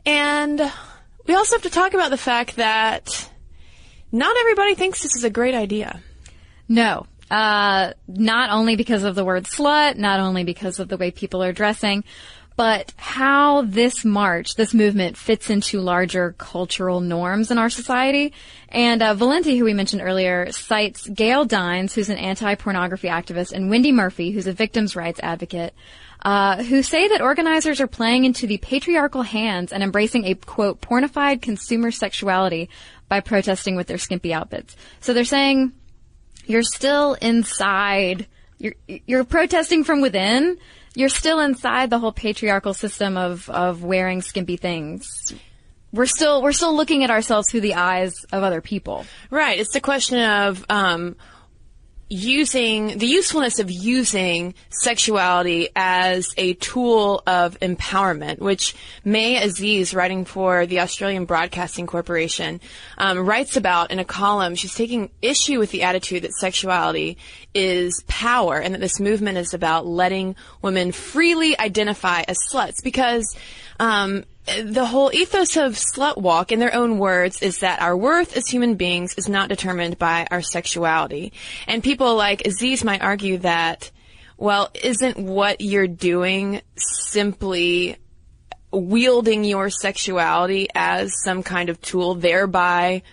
and 0.05 0.61
we 1.27 1.33
also 1.33 1.55
have 1.55 1.63
to 1.63 1.69
talk 1.69 1.93
about 1.93 2.11
the 2.11 2.17
fact 2.17 2.57
that 2.57 3.29
not 4.11 4.35
everybody 4.37 4.75
thinks 4.75 5.01
this 5.01 5.15
is 5.15 5.23
a 5.23 5.29
great 5.29 5.55
idea. 5.55 6.01
No. 6.69 7.07
Uh, 7.29 7.93
not 8.07 8.49
only 8.51 8.75
because 8.75 9.03
of 9.03 9.15
the 9.15 9.23
word 9.23 9.45
slut, 9.45 9.95
not 9.95 10.19
only 10.19 10.43
because 10.43 10.79
of 10.79 10.89
the 10.89 10.97
way 10.97 11.11
people 11.11 11.41
are 11.41 11.53
dressing, 11.53 12.03
but 12.57 12.93
how 12.97 13.61
this 13.61 14.03
march, 14.03 14.55
this 14.55 14.73
movement 14.73 15.17
fits 15.17 15.49
into 15.49 15.79
larger 15.79 16.35
cultural 16.37 16.99
norms 16.99 17.49
in 17.49 17.57
our 17.57 17.69
society. 17.69 18.33
And 18.71 19.01
uh, 19.01 19.13
Valenti, 19.13 19.57
who 19.57 19.65
we 19.65 19.73
mentioned 19.73 20.01
earlier, 20.01 20.51
cites 20.51 21.07
Gail 21.07 21.43
Dines, 21.43 21.93
who's 21.93 22.09
an 22.09 22.17
anti-pornography 22.17 23.09
activist, 23.09 23.51
and 23.51 23.69
Wendy 23.69 23.91
Murphy, 23.91 24.31
who's 24.31 24.47
a 24.47 24.53
victims' 24.53 24.95
rights 24.95 25.19
advocate, 25.21 25.73
uh, 26.23 26.63
who 26.63 26.81
say 26.81 27.09
that 27.09 27.21
organizers 27.21 27.81
are 27.81 27.87
playing 27.87 28.23
into 28.23 28.47
the 28.47 28.57
patriarchal 28.59 29.23
hands 29.23 29.73
and 29.73 29.83
embracing 29.83 30.25
a 30.25 30.35
quote 30.35 30.79
pornified 30.79 31.41
consumer 31.41 31.91
sexuality 31.91 32.69
by 33.09 33.19
protesting 33.19 33.75
with 33.75 33.87
their 33.87 33.97
skimpy 33.97 34.33
outfits. 34.33 34.75
So 35.01 35.13
they're 35.13 35.25
saying 35.25 35.73
you're 36.45 36.63
still 36.63 37.15
inside. 37.15 38.27
You're 38.57 38.75
you're 38.87 39.23
protesting 39.25 39.83
from 39.83 40.01
within. 40.01 40.57
You're 40.93 41.09
still 41.09 41.39
inside 41.39 41.89
the 41.89 41.99
whole 41.99 42.11
patriarchal 42.11 42.73
system 42.73 43.17
of 43.17 43.49
of 43.49 43.83
wearing 43.83 44.21
skimpy 44.21 44.57
things. 44.57 45.33
We're 45.93 46.05
still 46.05 46.41
we're 46.41 46.53
still 46.53 46.75
looking 46.75 47.03
at 47.03 47.09
ourselves 47.09 47.49
through 47.49 47.61
the 47.61 47.75
eyes 47.75 48.13
of 48.31 48.43
other 48.43 48.61
people. 48.61 49.05
Right. 49.29 49.59
It's 49.59 49.73
the 49.73 49.81
question 49.81 50.19
of 50.19 50.65
um, 50.69 51.15
using 52.11 52.97
the 52.97 53.07
usefulness 53.07 53.59
of 53.59 53.71
using 53.71 54.53
sexuality 54.69 55.69
as 55.77 56.27
a 56.35 56.53
tool 56.55 57.23
of 57.25 57.57
empowerment, 57.61 58.39
which 58.39 58.75
May 59.05 59.41
Aziz, 59.41 59.93
writing 59.93 60.25
for 60.25 60.65
the 60.65 60.81
Australian 60.81 61.23
Broadcasting 61.23 61.87
Corporation, 61.87 62.59
um, 62.97 63.19
writes 63.25 63.55
about 63.55 63.91
in 63.91 63.99
a 63.99 64.03
column. 64.03 64.55
She's 64.55 64.75
taking 64.75 65.09
issue 65.21 65.57
with 65.57 65.71
the 65.71 65.83
attitude 65.83 66.23
that 66.23 66.33
sexuality 66.33 67.17
is 67.53 68.03
power 68.09 68.59
and 68.59 68.73
that 68.73 68.81
this 68.81 68.99
movement 68.99 69.37
is 69.37 69.53
about 69.53 69.87
letting 69.87 70.35
women 70.61 70.91
freely 70.91 71.57
identify 71.57 72.23
as 72.27 72.37
sluts 72.51 72.83
because 72.83 73.37
um, 73.79 74.25
the 74.63 74.85
whole 74.85 75.11
ethos 75.13 75.57
of 75.57 75.73
slut 75.73 76.17
walk, 76.17 76.51
in 76.51 76.59
their 76.59 76.73
own 76.73 76.97
words, 76.97 77.41
is 77.41 77.59
that 77.59 77.81
our 77.81 77.95
worth 77.95 78.35
as 78.35 78.47
human 78.47 78.75
beings 78.75 79.15
is 79.15 79.29
not 79.29 79.49
determined 79.49 79.97
by 79.97 80.27
our 80.31 80.41
sexuality. 80.41 81.33
And 81.67 81.83
people 81.83 82.15
like 82.15 82.45
Aziz 82.45 82.83
might 82.83 83.01
argue 83.01 83.37
that, 83.39 83.91
well, 84.37 84.69
isn't 84.83 85.17
what 85.17 85.61
you're 85.61 85.87
doing 85.87 86.61
simply 86.75 87.97
wielding 88.71 89.43
your 89.43 89.69
sexuality 89.69 90.67
as 90.73 91.11
some 91.23 91.43
kind 91.43 91.69
of 91.69 91.81
tool, 91.81 92.15
thereby, 92.15 93.03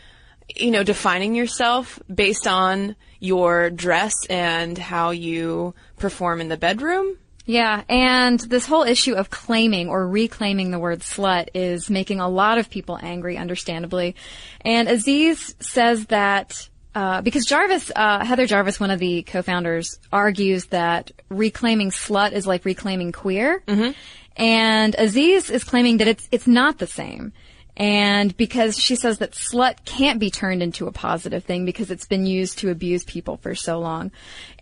you 0.54 0.70
know, 0.70 0.82
defining 0.82 1.34
yourself 1.34 1.98
based 2.12 2.46
on 2.46 2.96
your 3.20 3.70
dress 3.70 4.14
and 4.30 4.78
how 4.78 5.10
you 5.10 5.74
perform 5.96 6.40
in 6.40 6.48
the 6.48 6.56
bedroom? 6.56 7.18
Yeah, 7.48 7.82
and 7.88 8.38
this 8.40 8.66
whole 8.66 8.82
issue 8.82 9.14
of 9.14 9.30
claiming 9.30 9.88
or 9.88 10.06
reclaiming 10.06 10.70
the 10.70 10.78
word 10.78 11.00
slut 11.00 11.48
is 11.54 11.88
making 11.88 12.20
a 12.20 12.28
lot 12.28 12.58
of 12.58 12.68
people 12.68 12.98
angry, 13.00 13.38
understandably. 13.38 14.16
And 14.60 14.86
Aziz 14.86 15.54
says 15.58 16.04
that 16.08 16.68
uh, 16.94 17.22
because 17.22 17.46
Jarvis, 17.46 17.90
uh, 17.96 18.22
Heather 18.22 18.46
Jarvis, 18.46 18.78
one 18.78 18.90
of 18.90 18.98
the 18.98 19.22
co-founders, 19.22 19.98
argues 20.12 20.66
that 20.66 21.10
reclaiming 21.30 21.90
slut 21.90 22.32
is 22.32 22.46
like 22.46 22.66
reclaiming 22.66 23.12
queer, 23.12 23.62
mm-hmm. 23.66 23.92
and 24.36 24.94
Aziz 24.98 25.48
is 25.48 25.64
claiming 25.64 25.96
that 25.98 26.08
it's 26.08 26.28
it's 26.30 26.46
not 26.46 26.76
the 26.76 26.86
same. 26.86 27.32
And 27.78 28.36
because 28.36 28.76
she 28.76 28.96
says 28.96 29.18
that 29.18 29.32
slut 29.32 29.84
can't 29.84 30.18
be 30.18 30.30
turned 30.30 30.62
into 30.64 30.88
a 30.88 30.92
positive 30.92 31.44
thing 31.44 31.64
because 31.64 31.92
it's 31.92 32.06
been 32.06 32.26
used 32.26 32.58
to 32.58 32.70
abuse 32.70 33.04
people 33.04 33.36
for 33.36 33.54
so 33.54 33.78
long. 33.78 34.10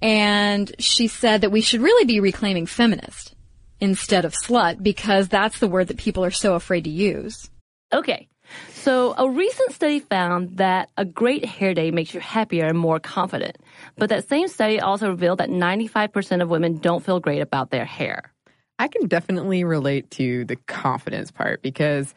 And 0.03 0.73
she 0.79 1.09
said 1.09 1.41
that 1.41 1.51
we 1.51 1.63
should 1.63 1.81
really 1.81 2.05
be 2.05 2.21
reclaiming 2.21 2.67
feminist 2.67 3.35
instead 3.81 4.27
of 4.27 4.35
slut 4.35 4.83
because 4.83 5.29
that's 5.29 5.59
the 5.61 5.69
word 5.69 5.89
that 5.89 5.97
people 5.97 6.25
are 6.27 6.31
so 6.31 6.55
afraid 6.55 6.85
to 6.85 6.91
use. 6.91 7.51
Okay. 7.91 8.29
So 8.69 9.15
a 9.17 9.29
recent 9.29 9.73
study 9.73 10.01
found 10.01 10.59
that 10.59 10.91
a 10.97 11.05
great 11.05 11.45
hair 11.45 11.73
day 11.73 11.91
makes 11.91 12.13
you 12.13 12.21
happier 12.21 12.67
and 12.67 12.79
more 12.79 13.01
confident. 13.01 13.57
But 13.97 14.11
that 14.11 14.29
same 14.29 14.49
study 14.49 14.79
also 14.79 15.09
revealed 15.09 15.39
that 15.39 15.49
95% 15.49 16.43
of 16.43 16.51
women 16.51 16.79
don't 16.79 17.05
feel 17.05 17.19
great 17.19 17.41
about 17.41 17.71
their 17.71 17.87
hair. 17.87 18.33
I 18.79 18.89
can 18.89 19.09
definitely 19.09 19.65
relate 19.65 20.11
to 20.13 20.45
the 20.45 20.57
confidence 20.57 21.31
part 21.31 21.63
because 21.63 22.11
if 22.11 22.17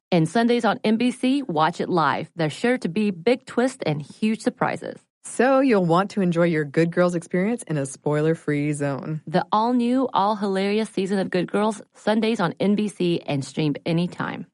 And 0.13 0.27
Sundays 0.27 0.65
on 0.65 0.79
NBC, 0.79 1.47
watch 1.47 1.79
it 1.79 1.87
live. 1.87 2.29
There's 2.35 2.51
sure 2.51 2.77
to 2.79 2.89
be 2.89 3.11
big 3.11 3.45
twists 3.45 3.81
and 3.85 4.01
huge 4.01 4.41
surprises. 4.41 4.99
So 5.23 5.61
you'll 5.61 5.85
want 5.85 6.11
to 6.11 6.21
enjoy 6.21 6.45
your 6.45 6.65
Good 6.65 6.91
Girls 6.91 7.15
experience 7.15 7.63
in 7.63 7.77
a 7.77 7.85
spoiler 7.85 8.35
free 8.35 8.73
zone. 8.73 9.21
The 9.25 9.45
all 9.53 9.71
new, 9.71 10.09
all 10.13 10.35
hilarious 10.35 10.89
season 10.89 11.19
of 11.19 11.29
Good 11.29 11.49
Girls, 11.49 11.81
Sundays 11.93 12.41
on 12.41 12.53
NBC 12.53 13.23
and 13.25 13.45
streamed 13.45 13.79
anytime. 13.85 14.47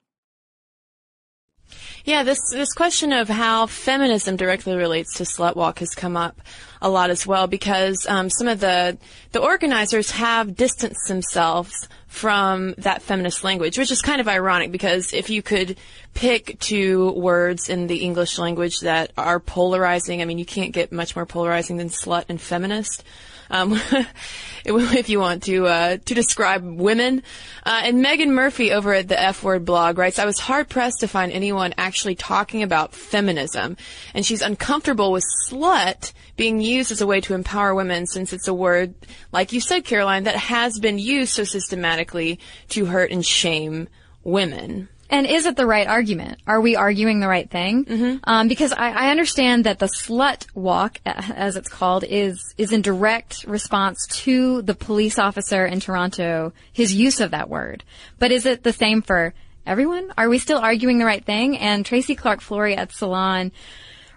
Yeah, 2.05 2.23
this 2.23 2.39
this 2.51 2.71
question 2.73 3.11
of 3.11 3.27
how 3.27 3.65
feminism 3.65 4.37
directly 4.37 4.75
relates 4.75 5.15
to 5.15 5.23
slut 5.23 5.55
walk 5.55 5.79
has 5.79 5.89
come 5.89 6.15
up 6.15 6.39
a 6.81 6.89
lot 6.89 7.09
as 7.09 7.27
well 7.27 7.47
because 7.47 8.05
um, 8.07 8.29
some 8.29 8.47
of 8.47 8.59
the 8.59 8.97
the 9.31 9.41
organizers 9.41 10.11
have 10.11 10.55
distanced 10.55 11.07
themselves 11.07 11.89
from 12.07 12.73
that 12.77 13.01
feminist 13.01 13.43
language, 13.43 13.77
which 13.77 13.91
is 13.91 14.01
kind 14.01 14.21
of 14.21 14.27
ironic 14.27 14.71
because 14.71 15.13
if 15.13 15.29
you 15.29 15.41
could 15.41 15.77
pick 16.13 16.59
two 16.59 17.11
words 17.11 17.69
in 17.69 17.87
the 17.87 17.97
English 17.97 18.39
language 18.39 18.79
that 18.79 19.11
are 19.17 19.39
polarizing, 19.39 20.21
I 20.21 20.25
mean, 20.25 20.39
you 20.39 20.45
can't 20.45 20.71
get 20.71 20.91
much 20.91 21.15
more 21.15 21.25
polarizing 21.25 21.77
than 21.77 21.89
slut 21.89 22.25
and 22.29 22.39
feminist. 22.39 23.03
Um, 23.49 23.79
if 24.65 25.09
you 25.09 25.19
want 25.19 25.43
to 25.43 25.65
uh, 25.65 25.97
to 26.05 26.13
describe 26.13 26.63
women. 26.63 27.23
Uh, 27.63 27.81
and 27.83 28.03
Meghan 28.03 28.29
Murphy 28.29 28.71
over 28.71 28.93
at 28.93 29.07
the 29.07 29.19
F 29.19 29.43
Word 29.43 29.65
blog 29.65 29.97
writes, 29.97 30.19
"I 30.19 30.25
was 30.25 30.39
hard 30.39 30.69
pressed 30.69 30.99
to 30.99 31.07
find 31.07 31.31
anyone 31.31 31.73
actually 31.77 32.15
talking 32.15 32.63
about 32.63 32.93
feminism, 32.93 33.77
and 34.13 34.25
she's 34.25 34.41
uncomfortable 34.41 35.11
with 35.11 35.25
slut 35.49 36.13
being 36.35 36.61
used 36.61 36.91
as 36.91 37.01
a 37.01 37.07
way 37.07 37.21
to 37.21 37.33
empower 37.33 37.73
women, 37.73 38.05
since 38.05 38.33
it's 38.33 38.47
a 38.47 38.53
word, 38.53 38.93
like 39.31 39.53
you 39.53 39.59
said, 39.59 39.85
Caroline, 39.85 40.25
that 40.25 40.35
has 40.35 40.79
been 40.79 40.99
used 40.99 41.33
so 41.33 41.43
systematically 41.43 42.39
to 42.69 42.85
hurt 42.85 43.11
and 43.11 43.25
shame 43.25 43.87
women." 44.23 44.89
And 45.09 45.25
is 45.25 45.45
it 45.45 45.55
the 45.55 45.65
right 45.65 45.87
argument? 45.87 46.39
Are 46.47 46.59
we 46.59 46.75
arguing 46.75 47.19
the 47.19 47.27
right 47.27 47.49
thing? 47.49 47.85
Mm-hmm. 47.85 48.17
Um, 48.23 48.47
because 48.47 48.73
I, 48.73 48.91
I, 48.91 49.11
understand 49.11 49.63
that 49.65 49.79
the 49.79 49.85
slut 49.85 50.45
walk, 50.53 50.99
as 51.05 51.55
it's 51.55 51.69
called, 51.69 52.03
is 52.03 52.53
is 52.57 52.73
in 52.73 52.81
direct 52.81 53.45
response 53.47 54.05
to 54.23 54.61
the 54.63 54.75
police 54.75 55.17
officer 55.17 55.65
in 55.65 55.79
Toronto, 55.79 56.51
his 56.73 56.93
use 56.93 57.21
of 57.21 57.31
that 57.31 57.49
word. 57.49 57.83
But 58.19 58.31
is 58.31 58.45
it 58.45 58.63
the 58.63 58.73
same 58.73 59.01
for 59.01 59.33
everyone? 59.65 60.13
Are 60.17 60.29
we 60.29 60.39
still 60.39 60.59
arguing 60.59 60.97
the 60.97 61.05
right 61.05 61.23
thing? 61.23 61.57
And 61.57 61.85
Tracy 61.85 62.15
Clark 62.15 62.41
Flory 62.41 62.75
at 62.75 62.91
Salon 62.91 63.51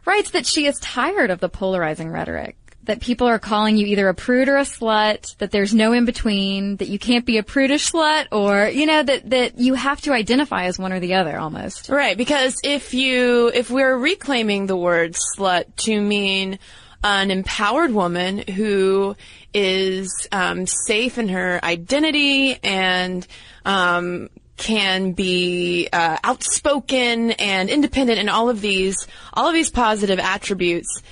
writes 0.07 0.31
that 0.31 0.47
she 0.47 0.67
is 0.67 0.79
tired 0.81 1.31
of 1.31 1.41
the 1.41 1.49
polarizing 1.49 2.11
rhetoric 2.11 2.57
that 2.91 2.99
people 2.99 3.29
are 3.29 3.39
calling 3.39 3.77
you 3.77 3.87
either 3.87 4.09
a 4.09 4.15
prude 4.15 4.49
or 4.49 4.57
a 4.57 4.63
slut, 4.63 5.37
that 5.37 5.53
there's 5.53 5.73
no 5.73 5.93
in 5.93 6.05
between, 6.07 6.75
that 6.79 6.89
you 6.89 6.99
can't 6.99 7.25
be 7.25 7.39
a 7.39 7.43
prudish 7.45 7.93
slut, 7.93 8.27
or, 8.33 8.69
you 8.69 8.85
know, 8.85 9.01
that, 9.01 9.31
that 9.31 9.61
you 9.61 9.75
have 9.75 10.01
to 10.01 10.13
identify 10.13 10.65
as 10.65 10.77
one 10.77 10.93
or 10.93 10.99
the 10.99 11.15
other 11.15 11.39
almost. 11.39 11.89
Right, 11.89 12.17
because 12.17 12.57
if 12.65 12.93
you, 12.93 13.47
if 13.55 13.71
we're 13.71 13.97
reclaiming 13.97 14.67
the 14.67 14.77
word 14.77 15.15
slut 15.15 15.67
to 15.85 16.01
mean 16.01 16.59
an 17.05 17.31
empowered 17.31 17.93
woman 17.93 18.39
who 18.39 19.15
is 19.55 20.27
um, 20.33 20.67
safe 20.67 21.17
in 21.17 21.29
her 21.29 21.65
identity 21.65 22.59
and 22.65 23.25
um, 23.65 24.31
can 24.57 25.13
be 25.13 25.89
uh, 25.93 26.19
outspoken 26.25 27.31
and 27.31 27.71
independent 27.71 28.19
and 28.19 28.29
all 28.29 28.51
of 28.51 28.61
these 28.61 29.07
all 29.33 29.47
of 29.47 29.55
these 29.55 29.71
positive 29.71 30.19
attributes 30.19 31.03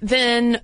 then 0.00 0.60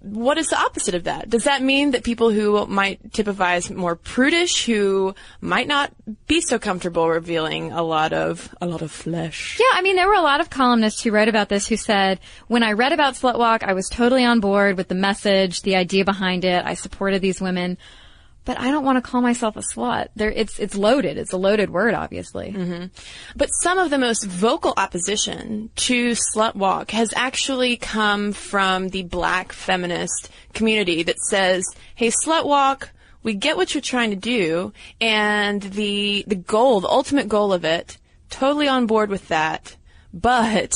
what 0.00 0.38
is 0.38 0.48
the 0.48 0.58
opposite 0.58 0.94
of 0.94 1.04
that? 1.04 1.28
Does 1.28 1.44
that 1.44 1.62
mean 1.62 1.92
that 1.92 2.04
people 2.04 2.30
who 2.30 2.66
might 2.66 3.12
typify 3.12 3.54
as 3.54 3.70
more 3.70 3.96
prudish, 3.96 4.66
who 4.66 5.14
might 5.40 5.68
not 5.68 5.92
be 6.26 6.40
so 6.40 6.58
comfortable 6.58 7.08
revealing 7.08 7.72
a 7.72 7.82
lot 7.82 8.12
of 8.12 8.54
a 8.60 8.66
lot 8.66 8.82
of 8.82 8.90
flesh? 8.90 9.58
Yeah, 9.58 9.78
I 9.78 9.82
mean, 9.82 9.96
there 9.96 10.08
were 10.08 10.14
a 10.14 10.22
lot 10.22 10.40
of 10.40 10.50
columnists 10.50 11.02
who 11.02 11.10
wrote 11.10 11.28
about 11.28 11.48
this 11.48 11.66
who 11.66 11.76
said, 11.76 12.20
when 12.48 12.62
I 12.62 12.72
read 12.72 12.92
about 12.92 13.14
Slutwalk, 13.14 13.62
I 13.62 13.74
was 13.74 13.88
totally 13.88 14.24
on 14.24 14.40
board 14.40 14.76
with 14.76 14.88
the 14.88 14.94
message, 14.94 15.62
the 15.62 15.76
idea 15.76 16.04
behind 16.04 16.44
it. 16.44 16.64
I 16.64 16.74
supported 16.74 17.22
these 17.22 17.40
women 17.40 17.78
but 18.44 18.58
I 18.58 18.70
don't 18.70 18.84
want 18.84 19.02
to 19.02 19.10
call 19.10 19.20
myself 19.20 19.56
a 19.56 19.60
slut. 19.60 20.08
There, 20.16 20.30
it's 20.30 20.58
it's 20.58 20.74
loaded. 20.74 21.16
It's 21.16 21.32
a 21.32 21.36
loaded 21.36 21.70
word, 21.70 21.94
obviously. 21.94 22.52
Mm-hmm. 22.52 22.86
But 23.36 23.48
some 23.48 23.78
of 23.78 23.90
the 23.90 23.98
most 23.98 24.24
vocal 24.24 24.74
opposition 24.76 25.70
to 25.76 26.12
slut 26.12 26.54
walk 26.54 26.90
has 26.90 27.12
actually 27.16 27.76
come 27.76 28.32
from 28.32 28.88
the 28.88 29.02
black 29.02 29.52
feminist 29.52 30.30
community 30.52 31.02
that 31.04 31.18
says, 31.18 31.64
"Hey, 31.94 32.10
slut 32.10 32.44
walk." 32.44 32.90
We 33.22 33.32
get 33.32 33.56
what 33.56 33.72
you're 33.72 33.80
trying 33.80 34.10
to 34.10 34.16
do, 34.16 34.74
and 35.00 35.62
the 35.62 36.24
the 36.26 36.34
goal, 36.34 36.80
the 36.80 36.88
ultimate 36.88 37.26
goal 37.26 37.54
of 37.54 37.64
it, 37.64 37.96
totally 38.28 38.68
on 38.68 38.86
board 38.86 39.08
with 39.08 39.28
that. 39.28 39.76
But 40.12 40.72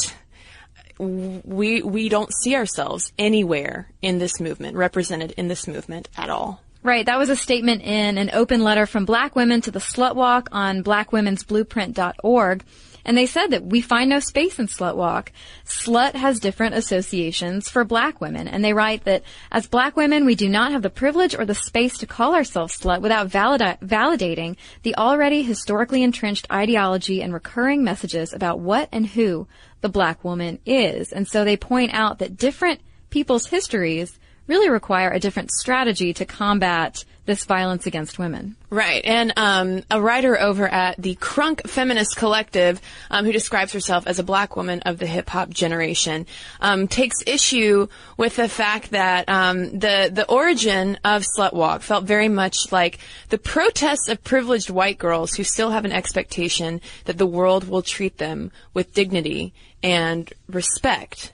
we 0.98 1.82
we 1.82 2.08
don't 2.08 2.32
see 2.42 2.56
ourselves 2.56 3.12
anywhere 3.18 3.90
in 4.00 4.18
this 4.18 4.40
movement 4.40 4.76
represented 4.76 5.32
in 5.32 5.48
this 5.48 5.68
movement 5.68 6.08
at 6.16 6.30
all. 6.30 6.62
Right. 6.88 7.04
That 7.04 7.18
was 7.18 7.28
a 7.28 7.36
statement 7.36 7.82
in 7.82 8.16
an 8.16 8.30
open 8.32 8.64
letter 8.64 8.86
from 8.86 9.04
black 9.04 9.36
women 9.36 9.60
to 9.60 9.70
the 9.70 9.78
Slut 9.78 10.14
Walk 10.14 10.48
on 10.52 10.82
blackwomensblueprint.org. 10.82 12.64
And 13.04 13.18
they 13.18 13.26
said 13.26 13.48
that 13.48 13.66
we 13.66 13.82
find 13.82 14.08
no 14.08 14.20
space 14.20 14.58
in 14.58 14.68
Slut 14.68 14.96
Walk. 14.96 15.30
Slut 15.66 16.14
has 16.14 16.40
different 16.40 16.76
associations 16.76 17.68
for 17.68 17.84
black 17.84 18.22
women. 18.22 18.48
And 18.48 18.64
they 18.64 18.72
write 18.72 19.04
that 19.04 19.22
as 19.52 19.66
black 19.66 19.98
women, 19.98 20.24
we 20.24 20.34
do 20.34 20.48
not 20.48 20.72
have 20.72 20.80
the 20.80 20.88
privilege 20.88 21.34
or 21.34 21.44
the 21.44 21.54
space 21.54 21.98
to 21.98 22.06
call 22.06 22.34
ourselves 22.34 22.80
slut 22.80 23.02
without 23.02 23.28
valida- 23.28 23.78
validating 23.80 24.56
the 24.82 24.96
already 24.96 25.42
historically 25.42 26.02
entrenched 26.02 26.50
ideology 26.50 27.20
and 27.20 27.34
recurring 27.34 27.84
messages 27.84 28.32
about 28.32 28.60
what 28.60 28.88
and 28.92 29.08
who 29.08 29.46
the 29.82 29.90
black 29.90 30.24
woman 30.24 30.58
is. 30.64 31.12
And 31.12 31.28
so 31.28 31.44
they 31.44 31.58
point 31.58 31.92
out 31.92 32.18
that 32.20 32.38
different 32.38 32.80
people's 33.10 33.48
histories 33.48 34.17
really 34.48 34.68
require 34.68 35.10
a 35.10 35.20
different 35.20 35.52
strategy 35.52 36.12
to 36.14 36.24
combat 36.24 37.04
this 37.28 37.44
violence 37.44 37.86
against 37.86 38.18
women. 38.18 38.56
Right. 38.70 39.04
And 39.04 39.34
um, 39.36 39.82
a 39.90 40.00
writer 40.00 40.40
over 40.40 40.66
at 40.66 41.00
the 41.00 41.14
Crunk 41.16 41.68
Feminist 41.68 42.16
Collective, 42.16 42.80
um, 43.10 43.26
who 43.26 43.32
describes 43.32 43.74
herself 43.74 44.06
as 44.06 44.18
a 44.18 44.22
black 44.22 44.56
woman 44.56 44.80
of 44.80 44.98
the 44.98 45.06
hip 45.06 45.28
hop 45.28 45.50
generation, 45.50 46.26
um, 46.62 46.88
takes 46.88 47.18
issue 47.26 47.86
with 48.16 48.36
the 48.36 48.48
fact 48.48 48.92
that 48.92 49.28
um, 49.28 49.78
the 49.78 50.10
the 50.10 50.26
origin 50.26 50.98
of 51.04 51.22
Slut 51.36 51.52
Walk 51.52 51.82
felt 51.82 52.04
very 52.04 52.30
much 52.30 52.72
like 52.72 52.98
the 53.28 53.38
protests 53.38 54.08
of 54.08 54.24
privileged 54.24 54.70
white 54.70 54.96
girls 54.96 55.34
who 55.34 55.44
still 55.44 55.70
have 55.70 55.84
an 55.84 55.92
expectation 55.92 56.80
that 57.04 57.18
the 57.18 57.26
world 57.26 57.68
will 57.68 57.82
treat 57.82 58.16
them 58.16 58.50
with 58.72 58.94
dignity 58.94 59.52
and 59.82 60.32
respect. 60.48 61.32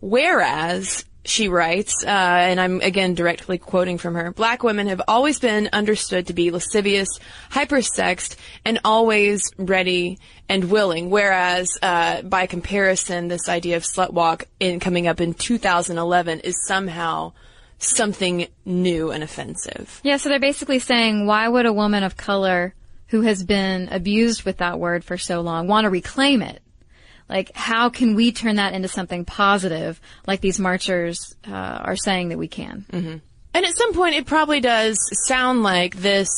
Whereas 0.00 1.04
she 1.28 1.48
writes, 1.48 1.94
uh, 2.04 2.08
and 2.08 2.60
I'm 2.60 2.80
again 2.80 3.14
directly 3.14 3.58
quoting 3.58 3.98
from 3.98 4.14
her, 4.14 4.32
black 4.32 4.62
women 4.62 4.86
have 4.88 5.02
always 5.06 5.38
been 5.38 5.68
understood 5.72 6.26
to 6.28 6.32
be 6.32 6.50
lascivious, 6.50 7.08
hypersexed, 7.50 8.36
and 8.64 8.80
always 8.84 9.42
ready 9.58 10.18
and 10.48 10.70
willing. 10.70 11.10
Whereas, 11.10 11.68
uh, 11.82 12.22
by 12.22 12.46
comparison, 12.46 13.28
this 13.28 13.48
idea 13.48 13.76
of 13.76 13.84
slut 13.84 14.12
walk 14.12 14.44
in 14.58 14.80
coming 14.80 15.06
up 15.06 15.20
in 15.20 15.34
2011 15.34 16.40
is 16.40 16.66
somehow 16.66 17.32
something 17.78 18.48
new 18.64 19.10
and 19.10 19.22
offensive. 19.22 20.00
Yeah, 20.02 20.16
so 20.16 20.28
they're 20.28 20.40
basically 20.40 20.78
saying, 20.78 21.26
why 21.26 21.48
would 21.48 21.66
a 21.66 21.72
woman 21.72 22.02
of 22.02 22.16
color 22.16 22.74
who 23.08 23.22
has 23.22 23.44
been 23.44 23.88
abused 23.90 24.44
with 24.44 24.58
that 24.58 24.78
word 24.78 25.04
for 25.04 25.16
so 25.16 25.40
long 25.40 25.68
want 25.68 25.84
to 25.84 25.90
reclaim 25.90 26.42
it? 26.42 26.60
Like 27.28 27.54
how 27.54 27.88
can 27.88 28.14
we 28.14 28.32
turn 28.32 28.56
that 28.56 28.72
into 28.72 28.88
something 28.88 29.24
positive 29.24 30.00
like 30.26 30.40
these 30.40 30.58
marchers 30.58 31.34
uh, 31.46 31.52
are 31.52 31.96
saying 31.96 32.28
that 32.30 32.38
we 32.38 32.48
can 32.48 32.84
mm-hmm. 32.90 33.16
and 33.54 33.66
at 33.66 33.76
some 33.76 33.92
point 33.94 34.14
it 34.14 34.26
probably 34.26 34.60
does 34.60 34.98
sound 35.26 35.62
like 35.62 35.96
this 35.96 36.28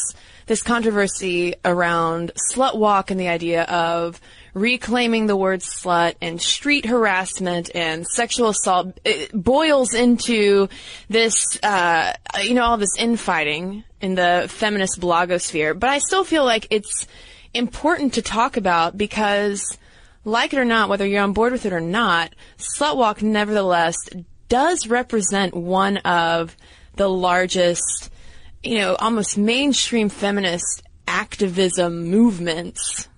this 0.46 0.62
controversy 0.62 1.54
around 1.64 2.32
slut 2.52 2.76
walk 2.76 3.10
and 3.10 3.20
the 3.20 3.28
idea 3.28 3.62
of 3.64 4.20
reclaiming 4.52 5.26
the 5.26 5.36
word 5.36 5.60
slut 5.60 6.14
and 6.20 6.42
street 6.42 6.84
harassment 6.86 7.70
and 7.74 8.04
sexual 8.06 8.48
assault 8.48 8.98
it 9.04 9.30
boils 9.32 9.94
into 9.94 10.68
this 11.08 11.56
uh, 11.62 12.12
you 12.42 12.54
know 12.54 12.64
all 12.64 12.76
this 12.76 12.96
infighting 12.98 13.84
in 14.00 14.16
the 14.16 14.46
feminist 14.48 15.00
blogosphere 15.00 15.78
but 15.78 15.88
i 15.88 15.98
still 15.98 16.24
feel 16.24 16.44
like 16.44 16.66
it's 16.70 17.06
important 17.54 18.14
to 18.14 18.22
talk 18.22 18.56
about 18.56 18.96
because 18.96 19.78
like 20.24 20.52
it 20.52 20.58
or 20.58 20.64
not, 20.64 20.88
whether 20.88 21.06
you're 21.06 21.22
on 21.22 21.32
board 21.32 21.52
with 21.52 21.66
it 21.66 21.72
or 21.72 21.80
not, 21.80 22.34
Slutwalk 22.58 23.22
nevertheless 23.22 23.96
does 24.48 24.86
represent 24.86 25.54
one 25.54 25.98
of 25.98 26.56
the 26.96 27.08
largest, 27.08 28.10
you 28.62 28.78
know, 28.78 28.96
almost 28.96 29.38
mainstream 29.38 30.08
feminist 30.08 30.82
activism 31.06 32.04
movements 32.04 33.08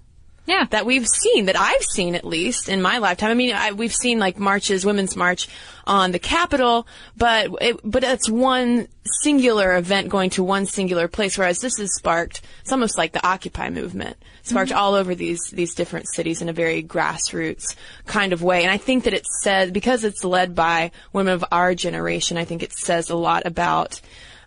yeah. 0.45 0.67
That 0.71 0.87
we've 0.87 1.07
seen, 1.07 1.47
that 1.47 1.59
I've 1.59 1.85
seen 1.85 2.15
at 2.15 2.25
least 2.25 2.69
in 2.69 2.83
my 2.83 2.99
lifetime. 2.99 3.31
I 3.31 3.35
mean, 3.35 3.55
I, 3.55 3.73
we've 3.73 3.95
seen 3.95 4.19
like 4.19 4.39
marches, 4.41 4.85
women's 4.85 5.17
march 5.17 5.49
on 5.87 6.11
the 6.11 6.19
Capitol, 6.19 6.87
but 7.17 7.51
it, 7.61 7.81
but 7.85 8.03
it's 8.03 8.29
one 8.29 8.89
singular 9.23 9.77
event 9.77 10.09
going 10.09 10.31
to 10.31 10.43
one 10.43 10.67
singular 10.67 11.07
place, 11.07 11.39
whereas 11.39 11.61
this 11.61 11.79
has 11.79 11.95
sparked, 11.95 12.43
it's 12.63 12.73
almost 12.73 12.99
like 12.99 13.13
the 13.13 13.25
Occupy 13.25 13.71
movement, 13.71 14.17
sparked 14.43 14.71
mm-hmm. 14.71 14.79
all 14.79 14.95
over 14.95 15.15
these, 15.15 15.41
these 15.53 15.75
different 15.75 16.09
cities 16.09 16.43
in 16.43 16.49
a 16.49 16.53
very 16.53 16.83
grassroots 16.83 17.77
kind 18.07 18.33
of 18.33 18.43
way. 18.43 18.63
And 18.63 18.71
I 18.71 18.77
think 18.77 19.05
that 19.05 19.15
it 19.15 19.27
says, 19.43 19.71
because 19.71 20.05
it's 20.05 20.25
led 20.25 20.55
by 20.55 20.91
women 21.13 21.35
of 21.35 21.45
our 21.51 21.75
generation, 21.75 22.37
I 22.37 22.45
think 22.45 22.63
it 22.63 22.73
says 22.73 23.11
a 23.11 23.17
lot 23.17 23.47
about, 23.47 24.01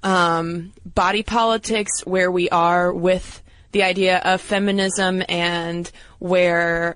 um, 0.03 0.73
body 0.85 1.23
politics, 1.23 2.05
where 2.05 2.31
we 2.31 2.49
are 2.49 2.93
with 2.93 3.41
the 3.71 3.83
idea 3.83 4.19
of 4.19 4.41
feminism 4.41 5.23
and 5.27 5.91
where 6.19 6.95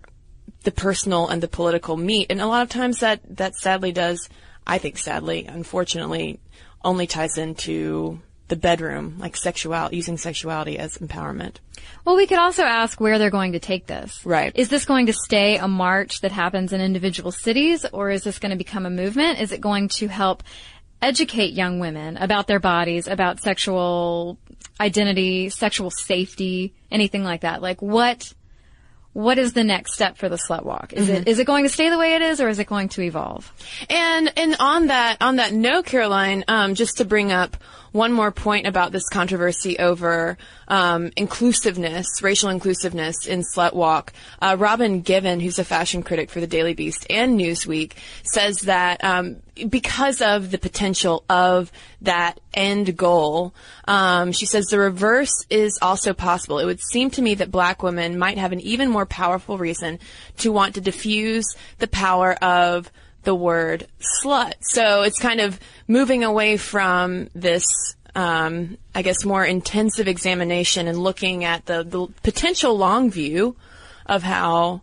the 0.64 0.72
personal 0.72 1.28
and 1.28 1.42
the 1.42 1.48
political 1.48 1.98
meet. 1.98 2.28
And 2.30 2.42
a 2.42 2.48
lot 2.48 2.62
of 2.62 2.70
times 2.70 3.00
that, 3.00 3.22
that 3.38 3.56
sadly 3.56 3.92
does 3.92 4.30
I 4.70 4.78
think 4.78 5.00
sadly, 5.00 5.48
unfortunately, 5.48 6.40
only 6.84 7.08
ties 7.08 7.40
into 7.40 8.22
the 8.50 8.56
bedroom, 8.56 9.16
like 9.20 9.38
sexuality, 9.38 9.96
using 9.96 10.18
sexuality 10.18 10.78
as 10.78 10.98
empowerment. 10.98 11.56
Well, 12.04 12.16
we 12.16 12.28
could 12.28 12.40
also 12.40 12.64
ask 12.64 13.00
where 13.00 13.18
they're 13.18 13.30
going 13.30 13.54
to 13.54 13.60
take 13.60 13.88
this. 13.88 14.26
Right. 14.26 14.52
Is 14.56 14.70
this 14.70 14.86
going 14.86 15.06
to 15.06 15.14
stay 15.14 15.58
a 15.58 15.68
march 15.68 16.22
that 16.22 16.32
happens 16.32 16.74
in 16.74 16.82
individual 16.82 17.32
cities, 17.32 17.86
or 17.94 18.10
is 18.10 18.24
this 18.24 18.40
going 18.40 18.52
to 18.52 18.58
become 18.58 18.86
a 18.86 18.90
movement? 18.90 19.40
Is 19.40 19.52
it 19.52 19.62
going 19.62 19.88
to 20.00 20.08
help 20.08 20.44
educate 21.02 21.54
young 21.54 21.80
women 21.80 22.18
about 22.18 22.48
their 22.48 22.60
bodies, 22.60 23.08
about 23.08 23.42
sexual 23.42 24.38
identity, 24.82 25.50
sexual 25.50 25.92
safety, 25.92 26.74
anything 26.92 27.24
like 27.24 27.42
that? 27.42 27.62
Like 27.62 27.82
what, 27.82 28.34
what 29.14 29.38
is 29.38 29.54
the 29.54 29.64
next 29.64 29.94
step 29.94 30.18
for 30.18 30.30
the 30.30 30.38
slut 30.38 30.64
walk? 30.64 30.94
Is 30.94 31.10
it, 31.10 31.28
is 31.28 31.40
it 31.40 31.48
going 31.48 31.64
to 31.64 31.70
stay 31.70 31.90
the 31.90 31.98
way 31.98 32.16
it 32.16 32.22
is 32.22 32.42
or 32.42 32.50
is 32.50 32.60
it 32.60 32.68
going 32.68 32.90
to 32.90 33.02
evolve? 33.02 33.52
And 33.90 34.32
and 34.38 34.56
on 34.60 34.88
that 34.88 35.18
on 35.22 35.38
that 35.38 35.54
note, 35.54 35.86
Caroline, 35.86 36.44
um, 36.48 36.76
just 36.76 36.98
to 36.98 37.06
bring 37.06 37.32
up 37.32 37.58
one 37.92 38.12
more 38.12 38.32
point 38.32 38.68
about 38.68 38.92
this 38.92 39.08
controversy 39.10 39.78
over 39.80 40.38
um, 40.68 41.12
inclusiveness, 41.18 42.08
racial 42.22 42.50
inclusiveness 42.50 43.26
in 43.28 43.44
Slut 43.44 43.74
Walk. 43.74 44.14
Uh, 44.42 44.56
Robin 44.60 45.04
Givhan, 45.04 45.42
who's 45.42 45.60
a 45.60 45.64
fashion 45.64 46.04
critic 46.04 46.30
for 46.30 46.40
the 46.40 46.48
Daily 46.48 46.74
Beast 46.74 47.06
and 47.10 47.40
Newsweek, 47.40 47.94
says 48.24 48.60
that 48.62 49.04
um, 49.04 49.38
because 49.68 50.22
of 50.22 50.52
the 50.52 50.58
potential 50.58 51.24
of 51.30 51.72
that 52.02 52.40
end 52.54 52.96
goal, 52.96 53.54
um, 53.88 54.32
she 54.32 54.46
says 54.46 54.66
the 54.66 54.80
reverse 54.80 55.46
is 55.50 55.78
also 55.82 56.14
possible. 56.14 56.60
It 56.60 56.66
would 56.66 56.82
seem 56.82 57.10
to 57.12 57.22
me 57.22 57.36
that 57.36 57.52
black 57.52 57.84
women 57.84 58.18
might 58.18 58.38
have 58.38 58.52
an 58.52 58.62
even 58.62 58.90
more 58.90 59.06
powerful 59.06 59.58
reason 59.58 60.00
to 60.38 60.52
want 60.52 60.76
to 60.76 60.82
diffuse 60.82 61.46
the 61.80 61.88
power 61.88 62.34
of 62.44 62.92
the 63.24 63.36
word 63.36 63.88
slut. 64.24 64.54
So 64.62 65.04
it's 65.04 65.20
kind 65.20 65.42
of 65.42 65.60
moving 65.88 66.24
away 66.24 66.58
from 66.58 67.30
this, 67.36 67.66
um, 68.16 68.78
I 68.96 69.02
guess, 69.02 69.26
more 69.26 69.46
intensive 69.46 70.08
examination 70.08 70.88
and 70.88 70.98
looking 70.98 71.44
at 71.44 71.66
the, 71.66 71.84
the 71.84 72.08
potential 72.24 72.78
long 72.78 73.12
view 73.12 73.56
of 74.06 74.24
how 74.24 74.82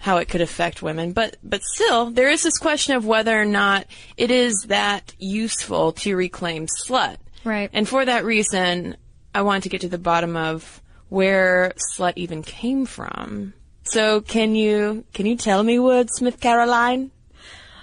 how 0.00 0.18
it 0.18 0.28
could 0.28 0.40
affect 0.40 0.80
women. 0.80 1.12
But 1.12 1.36
but 1.42 1.62
still, 1.62 2.10
there 2.10 2.30
is 2.30 2.42
this 2.42 2.58
question 2.58 2.94
of 2.94 3.04
whether 3.04 3.38
or 3.38 3.44
not 3.44 3.86
it 4.16 4.30
is 4.30 4.66
that 4.68 5.14
useful 5.18 5.92
to 5.92 6.16
reclaim 6.16 6.66
slut. 6.66 7.16
Right. 7.44 7.70
And 7.72 7.88
for 7.88 8.04
that 8.04 8.24
reason, 8.24 8.96
I 9.34 9.42
wanted 9.42 9.64
to 9.64 9.68
get 9.68 9.80
to 9.82 9.88
the 9.88 9.98
bottom 9.98 10.36
of 10.36 10.82
where 11.08 11.72
slut 11.94 12.14
even 12.16 12.42
came 12.42 12.86
from. 12.86 13.54
So 13.84 14.20
can 14.20 14.54
you 14.54 15.04
can 15.14 15.26
you 15.26 15.36
tell 15.36 15.62
me, 15.62 15.76
Wordsmith 15.76 16.40
Caroline? 16.40 17.10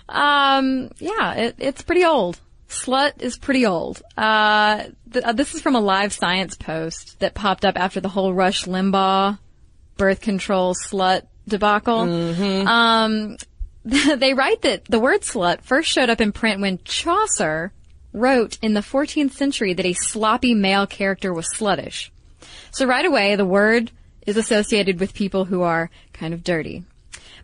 Um, 0.07 0.91
yeah, 0.99 1.33
it, 1.33 1.55
it's 1.57 1.81
pretty 1.81 2.05
old. 2.05 2.39
Slut 2.69 3.21
is 3.21 3.37
pretty 3.37 3.65
old. 3.65 4.01
Uh, 4.17 4.85
th- 5.11 5.25
uh, 5.25 5.33
this 5.33 5.53
is 5.53 5.61
from 5.61 5.75
a 5.75 5.79
live 5.79 6.13
science 6.13 6.55
post 6.55 7.19
that 7.19 7.33
popped 7.33 7.63
up 7.65 7.77
after 7.77 7.99
the 7.99 8.09
whole 8.09 8.33
Rush 8.33 8.65
Limbaugh 8.65 9.37
birth 9.97 10.21
control 10.21 10.73
slut 10.73 11.23
debacle. 11.47 12.05
Um, 12.67 13.37
they 13.85 14.33
write 14.33 14.61
that 14.63 14.85
the 14.85 14.99
word 14.99 15.21
slut 15.21 15.61
first 15.61 15.89
showed 15.89 16.09
up 16.09 16.21
in 16.21 16.31
print 16.31 16.61
when 16.61 16.79
Chaucer 16.83 17.71
wrote 18.13 18.57
in 18.61 18.73
the 18.73 18.81
14th 18.81 19.31
century 19.31 19.73
that 19.73 19.85
a 19.85 19.93
sloppy 19.93 20.53
male 20.53 20.87
character 20.87 21.33
was 21.33 21.47
sluttish. 21.53 22.09
So 22.71 22.85
right 22.85 23.05
away, 23.05 23.35
the 23.35 23.45
word 23.45 23.91
is 24.25 24.37
associated 24.37 24.99
with 24.99 25.13
people 25.13 25.45
who 25.45 25.61
are 25.61 25.89
kind 26.13 26.33
of 26.33 26.43
dirty. 26.43 26.83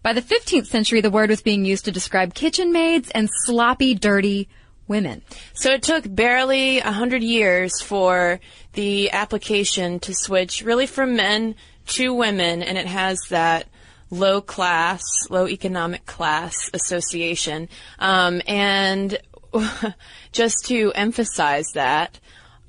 By 0.03 0.13
the 0.13 0.21
15th 0.21 0.65
century, 0.65 1.01
the 1.01 1.11
word 1.11 1.29
was 1.29 1.41
being 1.41 1.63
used 1.63 1.85
to 1.85 1.91
describe 1.91 2.33
kitchen 2.33 2.71
maids 2.71 3.11
and 3.11 3.29
sloppy, 3.45 3.93
dirty 3.93 4.49
women. 4.87 5.21
So 5.53 5.71
it 5.71 5.83
took 5.83 6.03
barely 6.07 6.79
a 6.79 6.91
hundred 6.91 7.23
years 7.23 7.81
for 7.81 8.39
the 8.73 9.11
application 9.11 9.99
to 10.01 10.13
switch 10.13 10.63
really 10.63 10.87
from 10.87 11.15
men 11.15 11.55
to 11.87 12.13
women, 12.13 12.63
and 12.63 12.77
it 12.77 12.87
has 12.87 13.19
that 13.29 13.67
low 14.09 14.41
class, 14.41 15.03
low 15.29 15.47
economic 15.47 16.05
class 16.05 16.69
association. 16.73 17.69
Um, 17.99 18.41
and 18.47 19.17
just 20.31 20.65
to 20.65 20.91
emphasize 20.95 21.67
that, 21.75 22.19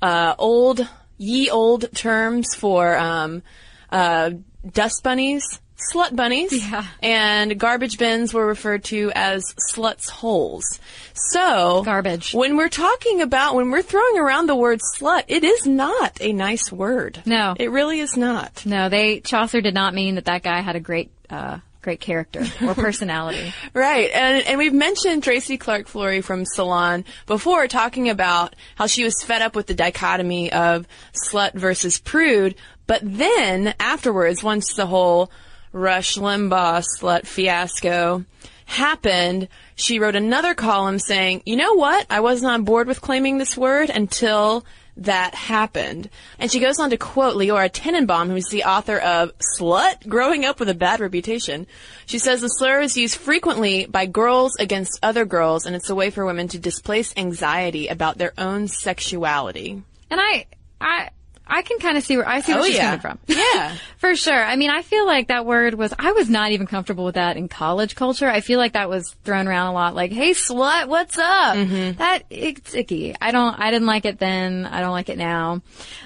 uh, 0.01 0.35
old, 0.37 0.87
ye 1.17 1.49
old 1.49 1.91
terms 1.95 2.55
for 2.55 2.95
um, 2.95 3.41
uh, 3.91 4.31
dust 4.71 5.03
bunnies, 5.03 5.59
slut 5.91 6.15
bunnies, 6.15 6.51
Yeah. 6.69 6.85
and 7.01 7.59
garbage 7.59 7.97
bins 7.97 8.33
were 8.33 8.45
referred 8.45 8.83
to 8.85 9.11
as 9.15 9.43
sluts' 9.71 10.09
holes. 10.09 10.63
So, 11.13 11.83
Garbage. 11.83 12.33
When 12.33 12.57
we're 12.57 12.69
talking 12.69 13.21
about, 13.21 13.55
when 13.55 13.71
we're 13.71 13.81
throwing 13.81 14.17
around 14.17 14.47
the 14.47 14.55
word 14.55 14.79
slut, 14.97 15.23
it 15.27 15.43
is 15.43 15.65
not 15.65 16.17
a 16.21 16.33
nice 16.33 16.71
word. 16.71 17.21
No. 17.25 17.55
It 17.59 17.71
really 17.71 17.99
is 17.99 18.17
not. 18.17 18.65
No, 18.65 18.89
they 18.89 19.19
Chaucer 19.19 19.61
did 19.61 19.73
not 19.73 19.93
mean 19.93 20.15
that 20.15 20.25
that 20.25 20.43
guy 20.43 20.61
had 20.61 20.75
a 20.75 20.79
great, 20.79 21.11
uh, 21.29 21.59
great 21.81 21.99
character 21.99 22.43
or 22.65 22.73
personality. 22.75 23.53
Right. 23.73 24.09
And, 24.13 24.45
and 24.47 24.57
we've 24.57 24.73
mentioned 24.73 25.23
Tracy 25.23 25.57
Clark 25.57 25.87
Flory 25.87 26.21
from 26.21 26.45
Salon 26.45 27.05
before 27.25 27.67
talking 27.67 28.09
about 28.09 28.55
how 28.75 28.87
she 28.87 29.03
was 29.03 29.21
fed 29.23 29.41
up 29.41 29.55
with 29.55 29.67
the 29.67 29.73
dichotomy 29.73 30.51
of 30.51 30.87
slut 31.29 31.53
versus 31.53 31.97
prude. 31.99 32.55
But 32.87 33.01
then 33.03 33.73
afterwards, 33.79 34.43
once 34.43 34.73
the 34.75 34.85
whole 34.85 35.31
Rush 35.73 36.15
Limbaugh 36.15 36.85
slut 36.97 37.25
fiasco 37.25 38.23
happened, 38.65 39.47
she 39.75 39.99
wrote 39.99 40.15
another 40.15 40.53
column 40.53 40.99
saying, 40.99 41.43
you 41.45 41.55
know 41.55 41.73
what? 41.73 42.05
I 42.09 42.21
wasn't 42.21 42.51
on 42.51 42.63
board 42.63 42.87
with 42.87 43.01
claiming 43.01 43.37
this 43.37 43.57
word 43.57 43.89
until 43.89 44.65
that 44.97 45.33
happened. 45.33 46.09
And 46.37 46.51
she 46.51 46.59
goes 46.59 46.79
on 46.79 46.91
to 46.91 46.97
quote 46.97 47.35
Leora 47.35 47.71
Tanenbaum, 47.71 48.29
who's 48.29 48.49
the 48.49 48.63
author 48.63 48.97
of 48.97 49.31
Slut, 49.57 50.07
Growing 50.07 50.45
Up 50.45 50.59
with 50.59 50.69
a 50.69 50.75
Bad 50.75 50.99
Reputation. 50.99 51.65
She 52.05 52.19
says 52.19 52.41
the 52.41 52.47
slur 52.47 52.81
is 52.81 52.95
used 52.95 53.17
frequently 53.17 53.85
by 53.85 54.05
girls 54.05 54.55
against 54.57 54.99
other 55.01 55.25
girls, 55.25 55.65
and 55.65 55.75
it's 55.75 55.89
a 55.89 55.95
way 55.95 56.11
for 56.11 56.25
women 56.25 56.47
to 56.49 56.59
displace 56.59 57.13
anxiety 57.17 57.87
about 57.87 58.19
their 58.19 58.33
own 58.37 58.67
sexuality. 58.67 59.81
And 60.11 60.21
I, 60.21 60.45
I, 60.79 61.09
I 61.45 61.61
can 61.61 61.77
kind 61.79 61.97
of 61.97 62.03
see 62.03 62.15
where 62.17 62.27
I 62.27 62.39
see 62.41 62.53
where 62.53 62.61
Oh, 62.61 62.65
she's 62.65 62.75
yeah. 62.75 62.97
coming 62.97 62.99
from. 63.01 63.19
Yeah. 63.27 63.75
For 63.97 64.15
sure. 64.15 64.41
I 64.43 64.55
mean, 64.55 64.69
I 64.69 64.81
feel 64.81 65.05
like 65.05 65.27
that 65.27 65.45
word 65.45 65.73
was, 65.75 65.93
I 65.99 66.13
was 66.13 66.29
not 66.29 66.51
even 66.51 66.67
comfortable 66.67 67.03
with 67.05 67.15
that 67.15 67.35
in 67.37 67.47
college 67.49 67.95
culture. 67.95 68.27
I 68.29 68.39
feel 68.41 68.59
like 68.59 68.73
that 68.73 68.89
was 68.89 69.09
thrown 69.23 69.47
around 69.47 69.67
a 69.67 69.73
lot. 69.73 69.93
Like, 69.95 70.11
hey, 70.11 70.31
slut, 70.31 70.87
what's 70.87 71.17
up? 71.17 71.55
Mm-hmm. 71.55 71.97
That, 71.97 72.23
it's 72.29 72.73
icky. 72.73 73.15
I 73.21 73.31
don't, 73.31 73.59
I 73.59 73.71
didn't 73.71 73.87
like 73.87 74.05
it 74.05 74.19
then. 74.19 74.65
I 74.65 74.79
don't 74.81 74.91
like 74.91 75.09
it 75.09 75.17
now. 75.17 75.61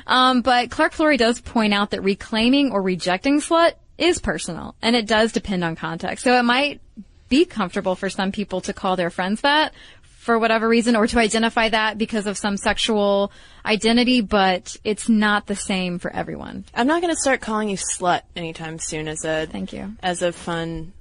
Um, 0.05 0.41
but 0.41 0.69
Clark 0.71 0.93
Flory 0.93 1.17
does 1.17 1.39
point 1.39 1.73
out 1.73 1.91
that 1.91 2.01
reclaiming 2.01 2.71
or 2.71 2.81
rejecting 2.81 3.39
slut 3.39 3.73
is 3.97 4.19
personal 4.19 4.75
and 4.81 4.95
it 4.95 5.07
does 5.07 5.31
depend 5.31 5.63
on 5.63 5.75
context. 5.75 6.23
So 6.23 6.37
it 6.37 6.43
might 6.43 6.81
be 7.29 7.43
comfortable 7.45 7.95
for 7.95 8.09
some 8.09 8.31
people 8.31 8.61
to 8.61 8.73
call 8.73 8.95
their 8.95 9.09
friends 9.09 9.41
that 9.41 9.73
for 10.27 10.37
whatever 10.37 10.67
reason 10.67 10.97
or 10.97 11.07
to 11.07 11.17
identify 11.19 11.69
that 11.69 11.97
because 11.97 12.27
of 12.27 12.37
some 12.37 12.57
sexual 12.57 13.31
identity, 13.65 14.19
but 14.19 14.75
it's 14.83 15.07
not 15.07 15.47
the 15.47 15.55
same 15.55 15.99
for 15.99 16.11
everyone. 16.13 16.65
I'm 16.75 16.85
not 16.85 17.01
going 17.01 17.15
to 17.15 17.19
start 17.19 17.39
calling 17.39 17.69
you 17.69 17.77
slut 17.77 18.23
anytime 18.35 18.77
soon 18.77 19.07
as 19.07 19.23
a 19.23 19.45
Thank 19.45 19.71
you. 19.71 19.93
as 20.03 20.21
a 20.21 20.33
fun 20.33 20.91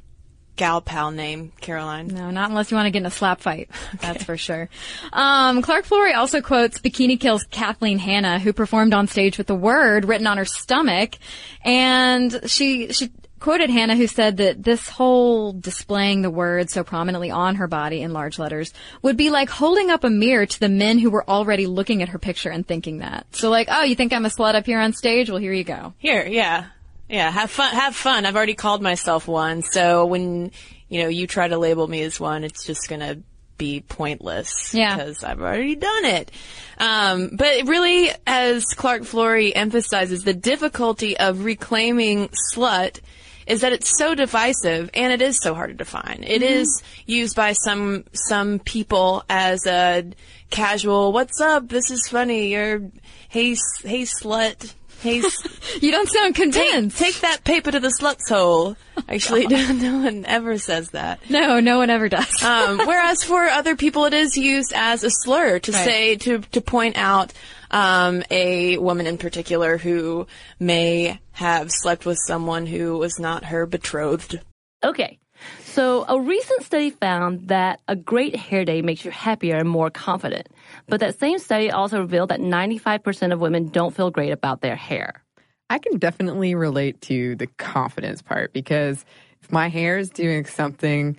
gal 0.55 0.81
pal 0.81 1.11
name, 1.11 1.51
Caroline. 1.61 2.07
No, 2.07 2.31
not 2.31 2.51
unless 2.51 2.71
you 2.71 2.77
want 2.77 2.87
to 2.87 2.93
get 2.93 3.01
in 3.01 3.07
a 3.07 3.11
slap 3.11 3.41
fight. 3.41 3.69
That's 4.01 4.23
for 4.23 4.37
sure. 4.37 4.69
Um, 5.12 5.61
Clark 5.61 5.87
Flory 5.87 6.12
also 6.12 6.41
quotes 6.41 6.79
Bikini 6.79 7.19
Kill's 7.19 7.43
Kathleen 7.51 7.99
Hanna, 7.99 8.39
who 8.39 8.53
performed 8.53 8.95
on 8.95 9.09
stage 9.09 9.39
with 9.39 9.49
the 9.49 9.57
word 9.57 10.05
written 10.05 10.29
on 10.29 10.39
her 10.39 10.45
stomach, 10.45 11.17
and 11.65 12.43
she 12.47 12.93
she 12.93 13.11
quoted 13.38 13.70
Hanna, 13.70 13.96
who 13.96 14.07
said 14.07 14.38
that 14.38 14.62
this 14.62 14.88
whole 14.88 15.53
displaying 15.53 16.22
the 16.22 16.31
word 16.31 16.70
so 16.70 16.83
prominently 16.85 17.31
on 17.31 17.57
her 17.57 17.66
body 17.66 18.03
in 18.03 18.12
large 18.12 18.38
letters 18.38 18.72
would 19.03 19.16
be 19.16 19.31
like 19.31 19.51
holding 19.51 19.90
up 19.90 20.05
a 20.05 20.11
mirror 20.11 20.46
to 20.46 20.61
the 20.61 20.68
men 20.68 20.99
who 20.99 21.11
were 21.11 21.29
already 21.29 21.66
looking 21.66 22.03
at 22.03 22.11
her 22.11 22.18
picture 22.18 22.51
and 22.51 22.66
thinking 22.66 22.99
that. 22.99 23.27
So 23.33 23.51
like, 23.51 23.68
oh, 23.70 23.83
you 23.83 23.94
think 23.94 24.12
I'm 24.12 24.25
a 24.27 24.31
slut 24.31 24.55
up 24.55 24.66
here 24.66 24.81
on 24.81 24.92
stage? 24.92 25.29
Well, 25.31 25.38
here 25.38 25.53
you 25.53 25.64
go. 25.64 25.94
Here, 25.99 26.27
yeah. 26.27 26.66
Yeah, 27.09 27.31
have 27.31 27.51
fun. 27.51 27.72
Have 27.72 27.94
fun. 27.94 28.27
I've 28.27 28.37
already 28.37 28.55
called 28.55 28.83
myself 28.83 29.29
one, 29.29 29.62
so 29.62 30.07
when 30.07 30.51
you 30.88 31.03
know 31.03 31.09
you 31.09 31.29
try 31.29 31.46
to 31.46 31.57
label 31.57 31.87
me 31.87 32.03
as 32.03 32.18
one, 32.18 32.42
it's 32.42 32.66
just 32.66 32.88
gonna 32.88 33.18
be 33.59 33.81
pointless. 33.81 34.75
Yeah. 34.75 34.96
because 34.96 35.22
I've 35.22 35.40
already 35.40 35.77
done 35.77 36.05
it. 36.05 36.31
Um, 36.79 37.31
but 37.33 37.68
really, 37.68 38.11
as 38.27 38.64
Clark 38.64 39.05
Flory 39.05 39.55
emphasizes, 39.55 40.25
the 40.25 40.35
difficulty 40.35 41.16
of 41.16 41.44
reclaiming 41.44 42.29
slut 42.53 43.01
is 43.47 43.61
that 43.61 43.73
it's 43.73 43.97
so 43.99 44.15
divisive 44.15 44.91
and 44.95 45.13
it 45.13 45.23
is 45.23 45.39
so 45.41 45.55
hard 45.55 45.71
to 45.71 45.75
define. 45.77 46.25
It 46.27 46.43
is 46.43 46.83
used 47.07 47.37
by 47.37 47.53
some 47.53 48.05
some 48.13 48.59
people 48.59 49.25
as 49.29 49.67
a 49.67 50.05
casual 50.51 51.13
"What's 51.13 51.41
up? 51.41 51.69
This 51.69 51.91
is 51.91 52.09
funny." 52.09 52.55
Or 52.55 52.91
"Hey, 53.29 53.57
hey, 53.85 54.03
slut." 54.03 54.73
Hey, 55.03 55.23
You 55.83 55.91
don't 55.91 56.09
sound 56.09 56.35
take, 56.35 56.43
convinced. 56.55 56.97
take 56.99 57.21
that 57.21 57.45
paper 57.45 57.71
to 57.71 57.79
the 57.79 57.93
slut's 58.01 58.31
hole. 58.31 58.77
Actually, 59.09 59.47
no 59.75 59.99
one 59.99 60.25
ever 60.27 60.57
says 60.57 60.89
that. 60.93 61.21
no, 61.29 61.61
no 61.61 61.77
one 61.77 61.91
ever 61.91 62.09
does. 62.09 62.43
Um, 62.43 62.79
whereas 62.79 63.23
for 63.23 63.45
other 63.45 63.77
people, 63.77 64.07
it 64.07 64.15
is 64.15 64.39
used 64.39 64.73
as 64.75 65.05
a 65.05 65.11
slur 65.11 65.59
to 65.61 65.71
Right. 65.73 65.85
say 65.85 66.17
to 66.17 66.39
to 66.39 66.61
point 66.63 66.97
out 66.97 67.35
um, 67.70 68.22
a 68.31 68.79
woman 68.79 69.07
in 69.07 69.18
particular 69.18 69.79
who 69.79 70.26
may 70.59 71.20
have 71.33 71.70
slept 71.70 72.07
with 72.07 72.18
someone 72.26 72.66
who 72.66 72.98
was 72.98 73.18
not 73.18 73.44
her 73.44 73.66
betrothed. 73.66 74.40
Okay. 74.85 75.18
So, 75.64 76.07
a 76.09 76.18
recent 76.18 76.62
study 76.62 76.90
found 76.90 77.48
that 77.48 77.81
a 77.87 77.94
great 77.94 78.35
hair 78.35 78.64
day 78.64 78.81
makes 78.81 79.05
you 79.05 79.11
happier 79.11 79.57
and 79.57 79.68
more 79.68 79.90
confident. 79.90 80.48
But 80.88 81.00
that 81.00 81.18
same 81.18 81.38
study 81.38 81.70
also 81.70 82.00
revealed 82.00 82.31
that 82.31 82.40
95% 82.40 83.33
of 83.33 83.40
women 83.40 83.68
don't 83.68 83.94
feel 83.94 84.11
great 84.11 84.33
about 84.33 84.62
their 84.62 84.76
hair. 84.76 85.22
I 85.68 85.79
can 85.79 85.98
definitely 85.98 86.55
relate 86.55 87.00
to 87.02 87.37
the 87.37 87.48
confidence 87.59 88.22
part 88.22 88.52
because 88.52 89.05
if 89.42 89.52
my 89.52 89.68
hair 89.68 89.98
is 89.98 90.11
doing 90.11 90.46
something 90.46 91.18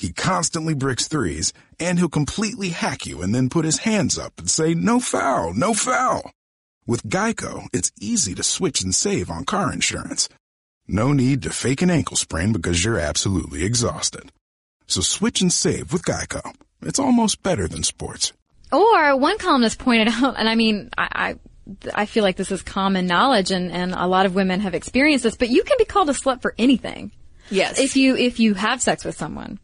he 0.00 0.14
constantly 0.14 0.72
bricks 0.72 1.08
threes, 1.08 1.52
and 1.78 1.98
he'll 1.98 2.08
completely 2.08 2.70
hack 2.70 3.04
you 3.04 3.20
and 3.20 3.34
then 3.34 3.50
put 3.50 3.66
his 3.66 3.80
hands 3.80 4.18
up 4.18 4.32
and 4.38 4.48
say, 4.48 4.72
no 4.72 4.98
foul, 4.98 5.52
no 5.52 5.74
foul. 5.74 6.32
With 6.86 7.02
Geico, 7.02 7.66
it's 7.74 7.92
easy 8.00 8.34
to 8.36 8.42
switch 8.42 8.80
and 8.80 8.94
save 8.94 9.30
on 9.30 9.44
car 9.44 9.70
insurance. 9.70 10.30
No 10.88 11.12
need 11.12 11.42
to 11.42 11.50
fake 11.50 11.82
an 11.82 11.90
ankle 11.90 12.16
sprain 12.16 12.50
because 12.54 12.82
you're 12.82 12.98
absolutely 12.98 13.62
exhausted. 13.62 14.32
So 14.86 15.02
switch 15.02 15.42
and 15.42 15.52
save 15.52 15.92
with 15.92 16.06
Geico. 16.06 16.54
It's 16.80 16.98
almost 16.98 17.42
better 17.42 17.68
than 17.68 17.82
sports. 17.82 18.32
Or 18.72 19.14
one 19.18 19.36
columnist 19.36 19.78
pointed 19.78 20.08
out, 20.14 20.36
and 20.38 20.48
I 20.48 20.54
mean, 20.54 20.88
I, 20.96 21.36
I, 21.94 22.02
I 22.02 22.06
feel 22.06 22.24
like 22.24 22.36
this 22.36 22.50
is 22.50 22.62
common 22.62 23.06
knowledge, 23.06 23.50
and, 23.50 23.70
and 23.70 23.92
a 23.92 24.06
lot 24.06 24.24
of 24.24 24.34
women 24.34 24.60
have 24.60 24.74
experienced 24.74 25.24
this. 25.24 25.36
But 25.36 25.50
you 25.50 25.62
can 25.62 25.76
be 25.76 25.84
called 25.84 26.08
a 26.08 26.14
slut 26.14 26.40
for 26.40 26.54
anything. 26.56 27.12
Yes. 27.50 27.78
If 27.78 27.96
you 27.96 28.16
if 28.16 28.40
you 28.40 28.54
have 28.54 28.80
sex 28.80 29.04
with 29.04 29.16
someone, 29.16 29.58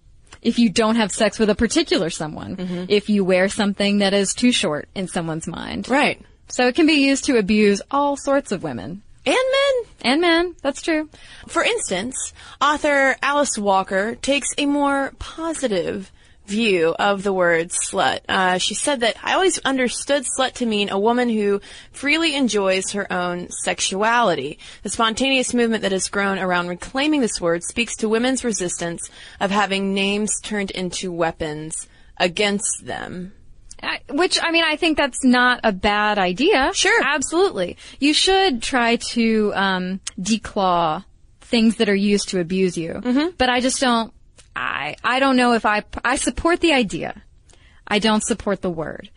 if 0.47 0.61
you 0.61 0.71
don't 0.71 0.95
have 0.95 1.11
sex 1.11 1.39
with 1.39 1.51
a 1.51 1.55
particular 1.57 2.09
someone, 2.09 2.57
mm-hmm. 2.57 2.85
if 2.89 3.11
you 3.11 3.25
wear 3.25 3.49
something 3.49 3.99
that 3.99 4.15
is 4.15 4.33
too 4.33 4.53
short 4.53 4.89
in 4.95 5.09
someone's 5.09 5.49
mind, 5.49 5.89
right. 5.89 6.23
so 6.49 6.69
it 6.69 6.77
can 6.77 6.87
be 6.87 7.05
used 7.05 7.25
to 7.25 7.37
abuse 7.37 7.83
all 7.91 8.17
sorts 8.17 8.53
of 8.53 8.63
women 8.63 9.03
And 9.27 9.35
men. 9.35 9.91
and 10.03 10.21
men. 10.21 10.55
That's 10.63 10.83
true. 10.83 11.09
For 11.49 11.65
instance, 11.65 12.33
author 12.61 13.17
Alice 13.23 13.59
Walker 13.59 14.15
takes 14.15 14.49
a 14.57 14.67
more 14.67 15.13
positive 15.19 16.13
view 16.47 16.95
of 16.99 17.23
the 17.23 17.33
word 17.33 17.71
slut. 17.71 18.21
Uh, 18.29 18.59
she 18.59 18.75
said 18.75 19.01
that 19.01 19.17
I 19.23 19.35
always 19.35 19.59
understood 19.59 20.25
slut 20.25 20.55
to 20.55 20.67
mean 20.67 20.91
a 20.91 20.99
woman 20.99 21.29
who 21.29 21.61
freely 21.93 22.35
enjoys 22.35 22.93
her 22.93 23.11
own 23.13 23.51
sexuality. 23.51 24.59
The 24.83 24.91
spontaneous 24.91 25.55
movement 25.55 25.83
that 25.83 25.93
has 25.93 26.09
grown 26.09 26.39
around 26.39 26.69
reclaiming 26.69 27.21
this 27.21 27.41
word 27.41 27.65
speaks 27.65 27.97
to 27.97 28.09
women's 28.09 28.45
resistance 28.45 29.11
of 29.41 29.51
having 29.51 29.95
names 29.95 30.41
turned 30.43 30.71
into 30.71 31.13
weapons 31.13 31.89
against 32.19 32.87
them. 32.87 33.33
I, 33.83 34.01
which 34.09 34.39
I 34.43 34.53
mean, 34.53 34.65
I 34.65 34.77
think 34.77 34.97
that's 34.97 35.23
not 35.23 35.61
a 35.63 35.73
bad 35.73 36.19
idea. 36.19 36.73
Sure. 36.75 37.03
absolutely. 37.05 37.77
You 38.01 38.15
should 38.15 38.63
try 38.63 38.97
to 38.97 39.53
um, 39.55 40.01
declaw 40.19 41.05
things 41.41 41.77
that 41.77 41.89
are 41.89 41.95
used 41.95 42.31
to 42.31 42.41
abuse 42.41 42.77
you. 42.77 42.95
Mm-hmm. 42.95 43.37
But 43.39 43.49
I 43.49 43.61
just 43.61 43.81
don't. 43.81 44.13
I 44.57 44.97
I 45.05 45.21
don't 45.21 45.37
know 45.37 45.53
if 45.53 45.67
I 45.67 45.85
I 46.05 46.17
support 46.17 46.61
the 46.61 46.73
idea. 46.73 47.23
I 47.87 47.99
don't 47.99 48.23
support 48.23 48.63
the 48.63 48.71
word. 48.71 49.11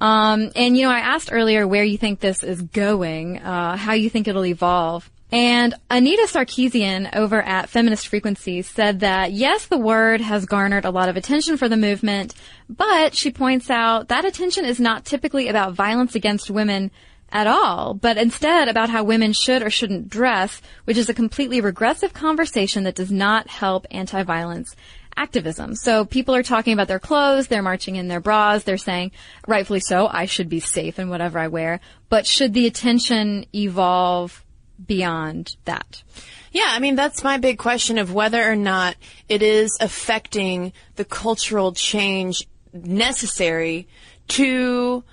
Um, 0.00 0.50
and 0.56 0.76
you 0.76 0.84
know, 0.84 0.92
I 0.92 1.00
asked 1.00 1.30
earlier 1.32 1.66
where 1.66 1.84
you 1.84 1.98
think 1.98 2.20
this 2.20 2.42
is 2.42 2.62
going, 2.62 3.38
uh, 3.38 3.76
how 3.76 3.92
you 3.92 4.08
think 4.10 4.28
it'll 4.28 4.46
evolve. 4.46 5.10
And 5.30 5.74
Anita 5.90 6.26
Sarkeesian 6.26 7.14
over 7.14 7.42
at 7.42 7.68
Feminist 7.68 8.08
Frequency 8.08 8.62
said 8.62 9.00
that 9.00 9.32
yes, 9.32 9.66
the 9.66 9.76
word 9.76 10.22
has 10.22 10.46
garnered 10.46 10.86
a 10.86 10.90
lot 10.90 11.10
of 11.10 11.16
attention 11.16 11.58
for 11.58 11.68
the 11.68 11.76
movement, 11.76 12.34
but 12.68 13.14
she 13.14 13.30
points 13.30 13.68
out 13.68 14.08
that 14.08 14.24
attention 14.24 14.64
is 14.64 14.80
not 14.80 15.04
typically 15.04 15.48
about 15.48 15.74
violence 15.74 16.14
against 16.14 16.50
women 16.50 16.90
at 17.30 17.46
all, 17.46 17.94
but 17.94 18.16
instead 18.16 18.68
about 18.68 18.90
how 18.90 19.04
women 19.04 19.32
should 19.32 19.62
or 19.62 19.70
shouldn't 19.70 20.08
dress, 20.08 20.62
which 20.84 20.96
is 20.96 21.08
a 21.08 21.14
completely 21.14 21.60
regressive 21.60 22.12
conversation 22.12 22.84
that 22.84 22.94
does 22.94 23.12
not 23.12 23.48
help 23.48 23.86
anti-violence 23.90 24.74
activism. 25.16 25.74
So 25.74 26.04
people 26.04 26.34
are 26.34 26.42
talking 26.42 26.72
about 26.72 26.88
their 26.88 27.00
clothes, 27.00 27.48
they're 27.48 27.62
marching 27.62 27.96
in 27.96 28.08
their 28.08 28.20
bras, 28.20 28.62
they're 28.62 28.78
saying, 28.78 29.10
rightfully 29.46 29.80
so, 29.80 30.08
I 30.10 30.26
should 30.26 30.48
be 30.48 30.60
safe 30.60 30.98
in 30.98 31.10
whatever 31.10 31.38
I 31.38 31.48
wear, 31.48 31.80
but 32.08 32.26
should 32.26 32.54
the 32.54 32.66
attention 32.66 33.44
evolve 33.54 34.44
beyond 34.86 35.56
that? 35.64 36.02
Yeah, 36.52 36.68
I 36.68 36.78
mean, 36.78 36.94
that's 36.94 37.24
my 37.24 37.36
big 37.36 37.58
question 37.58 37.98
of 37.98 38.14
whether 38.14 38.42
or 38.42 38.56
not 38.56 38.96
it 39.28 39.42
is 39.42 39.76
affecting 39.80 40.72
the 40.96 41.04
cultural 41.04 41.72
change 41.72 42.46
necessary 42.72 43.88
to 44.28 45.04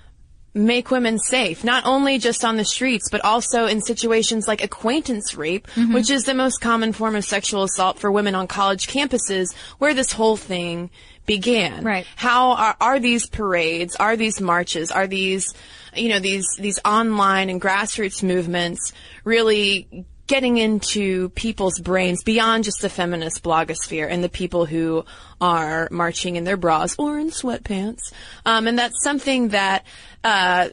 make 0.56 0.90
women 0.90 1.18
safe, 1.18 1.62
not 1.62 1.84
only 1.84 2.18
just 2.18 2.44
on 2.44 2.56
the 2.56 2.64
streets, 2.64 3.08
but 3.10 3.22
also 3.24 3.66
in 3.66 3.82
situations 3.82 4.48
like 4.48 4.64
acquaintance 4.64 5.34
rape, 5.34 5.68
mm-hmm. 5.68 5.92
which 5.92 6.10
is 6.10 6.24
the 6.24 6.34
most 6.34 6.60
common 6.60 6.92
form 6.92 7.14
of 7.14 7.24
sexual 7.24 7.62
assault 7.62 7.98
for 7.98 8.10
women 8.10 8.34
on 8.34 8.48
college 8.48 8.86
campuses, 8.88 9.54
where 9.78 9.92
this 9.92 10.12
whole 10.12 10.36
thing 10.36 10.90
began. 11.26 11.84
Right. 11.84 12.06
How 12.16 12.52
are, 12.52 12.76
are 12.80 12.98
these 12.98 13.26
parades, 13.26 13.96
are 13.96 14.16
these 14.16 14.40
marches, 14.40 14.90
are 14.90 15.06
these, 15.06 15.52
you 15.94 16.08
know, 16.08 16.20
these, 16.20 16.46
these 16.58 16.80
online 16.84 17.50
and 17.50 17.60
grassroots 17.60 18.22
movements 18.22 18.92
really 19.24 20.06
getting 20.26 20.56
into 20.56 21.28
people's 21.30 21.78
brains 21.80 22.22
beyond 22.22 22.64
just 22.64 22.80
the 22.80 22.88
feminist 22.88 23.42
blogosphere 23.42 24.08
and 24.10 24.24
the 24.24 24.28
people 24.28 24.66
who 24.66 25.04
are 25.40 25.88
marching 25.90 26.36
in 26.36 26.44
their 26.44 26.56
bras 26.56 26.96
or 26.98 27.18
in 27.18 27.30
sweatpants. 27.30 28.12
Um, 28.44 28.66
and 28.66 28.78
that's 28.78 29.02
something 29.02 29.48
that, 29.48 29.84
uh, 30.24 30.70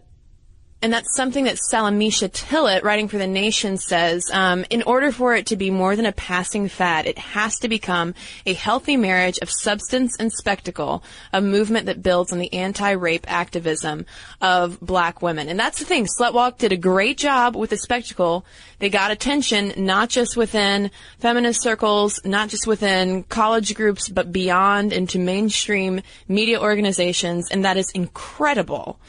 and 0.84 0.92
that's 0.92 1.16
something 1.16 1.46
that 1.46 1.58
Salamishah 1.72 2.34
Tillet, 2.34 2.84
writing 2.84 3.08
for 3.08 3.18
The 3.18 3.26
Nation, 3.26 3.78
says, 3.78 4.30
um, 4.34 4.66
in 4.70 4.84
order 4.84 5.14
for 5.14 5.34
it 5.34 5.46
to 5.46 5.56
be 5.56 5.72
more 5.72 5.96
than 5.96 6.06
a 6.06 6.12
passing 6.12 6.68
fad, 6.68 7.06
it 7.06 7.18
has 7.18 7.58
to 7.60 7.70
become 7.70 8.14
a 8.46 8.54
healthy 8.54 8.98
marriage 8.98 9.40
of 9.42 9.50
substance 9.50 10.18
and 10.20 10.30
spectacle, 10.30 11.02
a 11.32 11.40
movement 11.40 11.86
that 11.86 12.04
builds 12.04 12.34
on 12.34 12.40
the 12.40 12.54
anti-rape 12.54 13.26
activism 13.32 14.06
of 14.42 14.78
black 14.82 15.22
women. 15.22 15.48
And 15.48 15.58
that's 15.58 15.80
the 15.80 15.86
thing. 15.86 16.06
Slutwalk 16.06 16.58
did 16.58 16.74
a 16.74 16.78
great 16.78 17.18
job 17.18 17.56
with 17.56 17.70
the 17.70 17.78
spectacle. 17.78 18.46
They 18.80 18.90
got 18.90 19.10
attention, 19.10 19.72
not 19.78 20.10
just 20.10 20.36
within 20.36 20.92
feminist 21.18 21.62
circles, 21.62 22.20
not 22.26 22.50
just 22.50 22.68
within 22.68 23.24
college 23.24 23.74
groups, 23.74 24.10
but 24.10 24.34
beyond 24.34 24.92
into 24.92 25.18
mainstream 25.18 26.02
media 26.28 26.60
organizations, 26.60 27.50
and 27.52 27.64
that 27.64 27.78
is 27.78 27.90
incredible. 27.92 29.00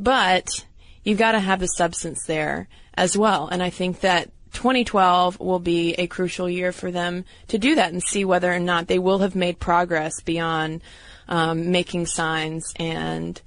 But 0.00 0.48
you've 1.04 1.18
got 1.18 1.32
to 1.32 1.40
have 1.40 1.60
the 1.60 1.66
substance 1.66 2.24
there 2.26 2.68
as 2.94 3.16
well. 3.16 3.48
And 3.48 3.62
I 3.62 3.70
think 3.70 4.00
that 4.00 4.30
2012 4.54 5.38
will 5.38 5.58
be 5.58 5.94
a 5.94 6.06
crucial 6.06 6.48
year 6.48 6.72
for 6.72 6.90
them 6.90 7.24
to 7.48 7.58
do 7.58 7.74
that 7.74 7.92
and 7.92 8.02
see 8.02 8.24
whether 8.24 8.52
or 8.52 8.58
not 8.58 8.86
they 8.86 8.98
will 8.98 9.18
have 9.18 9.34
made 9.34 9.58
progress 9.58 10.20
beyond 10.22 10.82
um, 11.28 11.70
making 11.70 12.06
signs 12.06 12.72
and 12.76 13.40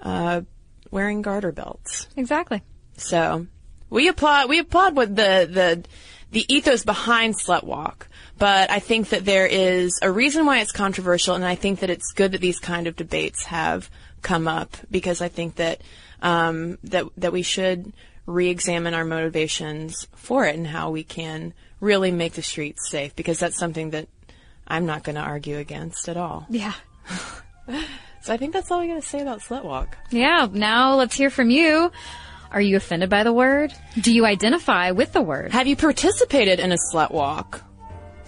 uh, 0.00 0.42
wearing 0.90 1.22
garter 1.22 1.52
belts. 1.52 2.08
Exactly. 2.16 2.62
So 2.96 3.46
we 3.90 4.08
applaud 4.08 4.48
we 4.48 4.58
applaud 4.58 4.96
what 4.96 5.14
the 5.14 5.48
the 5.50 5.84
the 6.30 6.54
ethos 6.54 6.84
behind 6.84 7.36
Slut 7.36 7.64
Walk. 7.64 8.08
But 8.38 8.70
I 8.70 8.80
think 8.80 9.10
that 9.10 9.24
there 9.24 9.46
is 9.46 9.98
a 10.02 10.10
reason 10.10 10.44
why 10.46 10.58
it's 10.60 10.72
controversial, 10.72 11.34
and 11.34 11.44
I 11.44 11.54
think 11.54 11.80
that 11.80 11.90
it's 11.90 12.12
good 12.12 12.32
that 12.32 12.40
these 12.40 12.58
kind 12.58 12.86
of 12.86 12.96
debates 12.96 13.44
have 13.44 13.88
come 14.22 14.48
up 14.48 14.76
because 14.90 15.20
I 15.20 15.28
think 15.28 15.56
that 15.56 15.80
um, 16.20 16.78
that 16.84 17.04
that 17.16 17.32
we 17.32 17.42
should 17.42 17.92
re-examine 18.26 18.94
our 18.94 19.04
motivations 19.04 20.08
for 20.14 20.46
it 20.46 20.56
and 20.56 20.66
how 20.66 20.90
we 20.90 21.04
can 21.04 21.52
really 21.80 22.10
make 22.10 22.32
the 22.32 22.42
streets 22.42 22.88
safe 22.88 23.14
because 23.14 23.38
that's 23.38 23.58
something 23.58 23.90
that 23.90 24.08
I'm 24.66 24.86
not 24.86 25.04
going 25.04 25.16
to 25.16 25.20
argue 25.20 25.58
against 25.58 26.08
at 26.08 26.16
all. 26.16 26.46
Yeah. 26.48 26.74
So 28.24 28.32
I 28.32 28.38
think 28.38 28.54
that's 28.54 28.70
all 28.70 28.80
I 28.80 28.86
got 28.86 28.94
to 28.94 29.02
say 29.02 29.20
about 29.20 29.40
Slut 29.40 29.64
Walk. 29.64 29.98
Yeah. 30.10 30.48
Now 30.50 30.94
let's 30.94 31.14
hear 31.14 31.28
from 31.28 31.50
you. 31.50 31.92
Are 32.50 32.60
you 32.60 32.76
offended 32.76 33.10
by 33.10 33.22
the 33.22 33.34
word? 33.34 33.74
Do 34.00 34.14
you 34.14 34.24
identify 34.24 34.92
with 34.92 35.12
the 35.12 35.20
word? 35.20 35.52
Have 35.52 35.66
you 35.66 35.76
participated 35.76 36.58
in 36.58 36.72
a 36.72 36.76
slut 36.90 37.10
walk? 37.10 37.62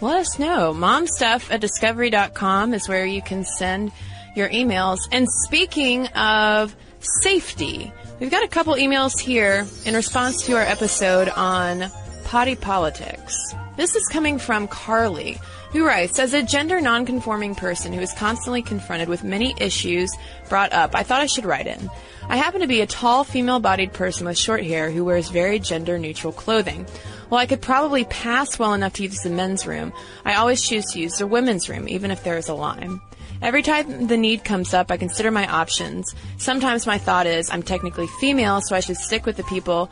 Let 0.03 0.19
us 0.19 0.39
know. 0.39 0.75
Momstuff 0.75 1.51
at 1.51 1.63
discovery.com 1.63 2.75
is 2.75 2.87
where 2.87 3.07
you 3.07 3.23
can 3.23 3.45
send 3.45 3.93
your 4.35 4.51
emails. 4.51 4.99
And 5.11 5.27
speaking 5.47 6.07
of 6.09 6.77
safety, 7.23 7.91
we've 8.21 8.31
got 8.31 8.45
a 8.45 8.49
couple 8.49 8.75
emails 8.75 9.19
here 9.19 9.67
in 9.87 9.95
response 9.95 10.43
to 10.47 10.57
our 10.57 10.63
episode 10.63 11.31
on 11.31 11.91
potty 12.25 12.57
politics. 12.57 13.35
This 13.79 13.97
is 13.97 14.07
coming 14.09 14.39
from 14.39 14.69
Carly, 14.69 15.39
who 15.71 15.87
writes, 15.87 16.19
as 16.19 16.35
a 16.35 16.43
gender 16.43 16.79
nonconforming 16.81 17.55
person 17.55 17.95
who 17.95 18.01
is 18.01 18.13
constantly 18.13 18.61
confronted 18.61 19.09
with 19.09 19.25
many 19.25 19.55
issues 19.59 20.15
brought 20.51 20.75
up, 20.75 20.95
I 20.95 21.05
thought 21.05 21.23
I 21.23 21.27
should 21.27 21.47
write 21.47 21.67
in. 21.67 21.91
I 22.29 22.37
happen 22.37 22.61
to 22.61 22.67
be 22.67 22.81
a 22.81 22.87
tall, 22.87 23.25
female 23.25 23.61
bodied 23.61 23.93
person 23.93 24.27
with 24.27 24.37
short 24.37 24.65
hair 24.65 24.91
who 24.91 25.05
wears 25.05 25.31
very 25.31 25.59
gender 25.59 25.99
neutral 25.99 26.33
clothing. 26.33 26.87
While 27.29 27.41
I 27.41 27.47
could 27.47 27.61
probably 27.61 28.05
pass 28.05 28.59
well 28.59 28.75
enough 28.75 28.95
to 28.95 29.03
use 29.03 29.21
the 29.21 29.31
men's 29.31 29.67
room, 29.67 29.93
I 30.25 30.35
always 30.35 30.63
choose 30.63 30.85
to 30.93 31.01
use 31.01 31.19
the 31.19 31.27
women's 31.27 31.69
room, 31.69 31.89
even 31.89 32.11
if 32.11 32.23
there 32.23 32.37
is 32.37 32.49
a 32.49 32.55
line. 32.55 33.01
Every 33.43 33.63
time 33.63 34.07
the 34.07 34.17
need 34.17 34.45
comes 34.45 34.73
up, 34.73 34.91
I 34.91 34.97
consider 34.97 35.31
my 35.31 35.47
options. 35.47 36.15
Sometimes 36.39 36.87
my 36.87 36.99
thought 36.99 37.27
is, 37.27 37.51
I'm 37.51 37.63
technically 37.63 38.07
female, 38.21 38.61
so 38.63 38.77
I 38.77 38.81
should 38.81 38.97
stick 38.97 39.27
with 39.27 39.37
the 39.37 39.45
people 39.45 39.91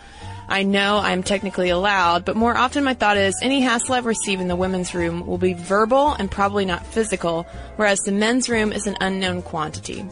I 0.48 0.62
know 0.62 0.98
I'm 0.98 1.22
technically 1.22 1.70
allowed, 1.70 2.24
but 2.24 2.36
more 2.36 2.56
often 2.56 2.84
my 2.84 2.94
thought 2.94 3.16
is 3.16 3.38
any 3.40 3.60
hassle 3.60 3.94
I 3.94 4.00
receive 4.00 4.40
in 4.40 4.48
the 4.48 4.56
women's 4.56 4.94
room 4.94 5.26
will 5.26 5.38
be 5.38 5.54
verbal 5.54 6.12
and 6.12 6.30
probably 6.30 6.66
not 6.66 6.86
physical, 6.86 7.44
whereas 7.76 8.00
the 8.00 8.12
men's 8.12 8.48
room 8.48 8.72
is 8.72 8.86
an 8.86 8.96
unknown 9.00 9.42
quantity. 9.42 10.04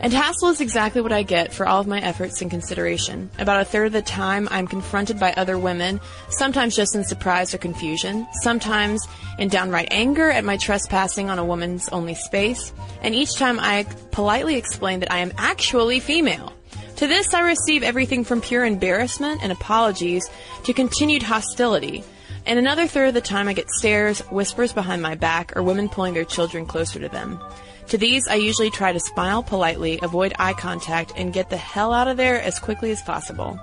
And 0.00 0.12
hassle 0.12 0.50
is 0.50 0.60
exactly 0.60 1.00
what 1.00 1.12
I 1.12 1.24
get 1.24 1.52
for 1.52 1.66
all 1.66 1.80
of 1.80 1.88
my 1.88 2.00
efforts 2.00 2.40
and 2.40 2.50
consideration. 2.50 3.30
About 3.38 3.60
a 3.60 3.64
third 3.64 3.88
of 3.88 3.92
the 3.92 4.02
time, 4.02 4.46
I'm 4.50 4.68
confronted 4.68 5.18
by 5.18 5.32
other 5.32 5.58
women, 5.58 6.00
sometimes 6.30 6.76
just 6.76 6.94
in 6.94 7.02
surprise 7.02 7.52
or 7.52 7.58
confusion, 7.58 8.26
sometimes 8.42 9.04
in 9.40 9.48
downright 9.48 9.88
anger 9.90 10.30
at 10.30 10.44
my 10.44 10.56
trespassing 10.56 11.30
on 11.30 11.40
a 11.40 11.44
woman's 11.44 11.88
only 11.88 12.14
space, 12.14 12.72
and 13.02 13.12
each 13.12 13.34
time 13.34 13.58
I 13.58 13.86
politely 14.12 14.54
explain 14.54 15.00
that 15.00 15.12
I 15.12 15.18
am 15.18 15.32
actually 15.36 15.98
female. 15.98 16.52
To 16.96 17.06
this, 17.08 17.34
I 17.34 17.40
receive 17.40 17.82
everything 17.82 18.22
from 18.22 18.40
pure 18.40 18.64
embarrassment 18.64 19.42
and 19.42 19.50
apologies 19.50 20.28
to 20.64 20.72
continued 20.72 21.24
hostility. 21.24 22.04
And 22.46 22.58
another 22.58 22.86
third 22.86 23.08
of 23.08 23.14
the 23.14 23.20
time, 23.20 23.48
I 23.48 23.52
get 23.52 23.70
stares, 23.70 24.20
whispers 24.30 24.72
behind 24.72 25.02
my 25.02 25.16
back, 25.16 25.56
or 25.56 25.62
women 25.62 25.88
pulling 25.88 26.14
their 26.14 26.24
children 26.24 26.66
closer 26.66 26.98
to 27.00 27.08
them. 27.08 27.40
To 27.88 27.96
these, 27.96 28.28
I 28.28 28.34
usually 28.34 28.70
try 28.70 28.92
to 28.92 29.00
smile 29.00 29.42
politely, 29.42 29.98
avoid 30.02 30.34
eye 30.38 30.52
contact, 30.52 31.14
and 31.16 31.32
get 31.32 31.48
the 31.48 31.56
hell 31.56 31.94
out 31.94 32.06
of 32.06 32.18
there 32.18 32.40
as 32.40 32.58
quickly 32.58 32.90
as 32.90 33.00
possible. 33.00 33.58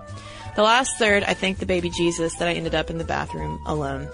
The 0.55 0.63
last 0.63 0.97
third, 0.97 1.23
I 1.23 1.35
thank 1.35 1.59
the 1.59 1.67
baby 1.67 1.91
Jesus 1.91 2.33
that 2.35 2.47
I 2.47 2.53
ended 2.53 2.73
up 2.73 2.89
in 2.89 2.97
the 2.97 3.03
bathroom 3.03 3.61
alone. 3.67 4.09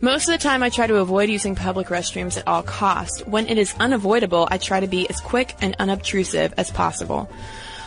Most 0.00 0.28
of 0.28 0.32
the 0.32 0.42
time, 0.42 0.62
I 0.62 0.68
try 0.68 0.86
to 0.86 0.96
avoid 0.98 1.30
using 1.30 1.56
public 1.56 1.88
restrooms 1.88 2.38
at 2.38 2.46
all 2.46 2.62
costs. 2.62 3.26
When 3.26 3.48
it 3.48 3.58
is 3.58 3.74
unavoidable, 3.80 4.46
I 4.50 4.58
try 4.58 4.78
to 4.78 4.86
be 4.86 5.10
as 5.10 5.20
quick 5.20 5.56
and 5.60 5.74
unobtrusive 5.80 6.54
as 6.56 6.70
possible. 6.70 7.28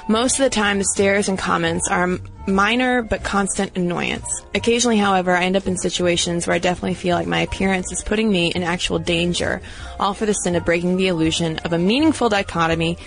Most 0.10 0.38
of 0.38 0.44
the 0.44 0.50
time, 0.50 0.80
the 0.80 0.86
stares 0.86 1.30
and 1.30 1.40
comments 1.40 1.88
are 1.90 2.20
minor 2.46 3.02
but 3.02 3.24
constant 3.24 3.78
annoyance. 3.78 4.44
Occasionally, 4.54 4.98
however, 4.98 5.32
I 5.32 5.46
end 5.46 5.56
up 5.56 5.66
in 5.66 5.78
situations 5.78 6.46
where 6.46 6.56
I 6.56 6.60
definitely 6.60 6.96
feel 6.96 7.16
like 7.16 7.26
my 7.26 7.40
appearance 7.40 7.90
is 7.92 8.04
putting 8.04 8.30
me 8.30 8.52
in 8.52 8.64
actual 8.64 9.00
danger, 9.00 9.62
all 10.02 10.14
for 10.14 10.26
the 10.26 10.34
sin 10.34 10.56
of 10.56 10.66
breaking 10.66 10.98
the 10.98 11.08
illusion 11.08 11.60
of 11.60 11.72
a 11.72 11.78
meaningful 11.78 12.28
dichotomy 12.28 12.98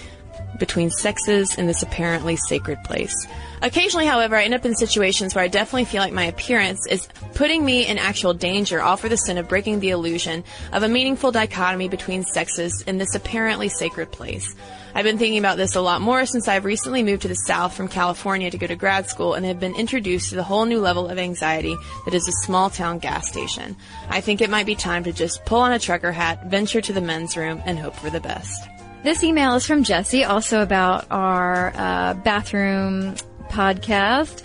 between 0.58 0.90
sexes 0.90 1.58
in 1.58 1.66
this 1.66 1.82
apparently 1.82 2.36
sacred 2.36 2.82
place. 2.82 3.26
Occasionally, 3.62 4.06
however, 4.06 4.36
I 4.36 4.44
end 4.44 4.54
up 4.54 4.64
in 4.64 4.74
situations 4.74 5.34
where 5.34 5.44
I 5.44 5.48
definitely 5.48 5.86
feel 5.86 6.02
like 6.02 6.12
my 6.12 6.24
appearance 6.24 6.86
is 6.86 7.08
putting 7.34 7.64
me 7.64 7.86
in 7.86 7.98
actual 7.98 8.34
danger, 8.34 8.82
all 8.82 8.96
for 8.96 9.08
the 9.08 9.16
sin 9.16 9.38
of 9.38 9.48
breaking 9.48 9.80
the 9.80 9.90
illusion 9.90 10.44
of 10.72 10.82
a 10.82 10.88
meaningful 10.88 11.32
dichotomy 11.32 11.88
between 11.88 12.24
sexes 12.24 12.82
in 12.86 12.98
this 12.98 13.14
apparently 13.14 13.68
sacred 13.68 14.12
place. 14.12 14.54
I've 14.94 15.04
been 15.04 15.18
thinking 15.18 15.38
about 15.38 15.58
this 15.58 15.74
a 15.74 15.80
lot 15.80 16.00
more 16.00 16.24
since 16.24 16.48
I've 16.48 16.64
recently 16.64 17.02
moved 17.02 17.22
to 17.22 17.28
the 17.28 17.34
South 17.34 17.74
from 17.74 17.88
California 17.88 18.50
to 18.50 18.56
go 18.56 18.66
to 18.66 18.76
grad 18.76 19.08
school 19.08 19.34
and 19.34 19.44
have 19.44 19.60
been 19.60 19.74
introduced 19.74 20.30
to 20.30 20.36
the 20.36 20.42
whole 20.42 20.64
new 20.64 20.80
level 20.80 21.08
of 21.08 21.18
anxiety 21.18 21.76
that 22.06 22.14
is 22.14 22.26
a 22.26 22.46
small 22.46 22.70
town 22.70 22.98
gas 22.98 23.28
station. 23.28 23.76
I 24.08 24.22
think 24.22 24.40
it 24.40 24.48
might 24.48 24.64
be 24.64 24.74
time 24.74 25.04
to 25.04 25.12
just 25.12 25.44
pull 25.44 25.60
on 25.60 25.72
a 25.72 25.78
trucker 25.78 26.12
hat, 26.12 26.46
venture 26.46 26.80
to 26.80 26.92
the 26.94 27.02
men's 27.02 27.36
room, 27.36 27.62
and 27.66 27.78
hope 27.78 27.94
for 27.94 28.08
the 28.08 28.20
best. 28.20 28.68
This 29.02 29.22
email 29.22 29.54
is 29.54 29.66
from 29.66 29.84
Jesse, 29.84 30.24
also 30.24 30.62
about 30.62 31.06
our 31.10 31.72
uh, 31.76 32.14
bathroom 32.14 33.16
podcast. 33.48 34.42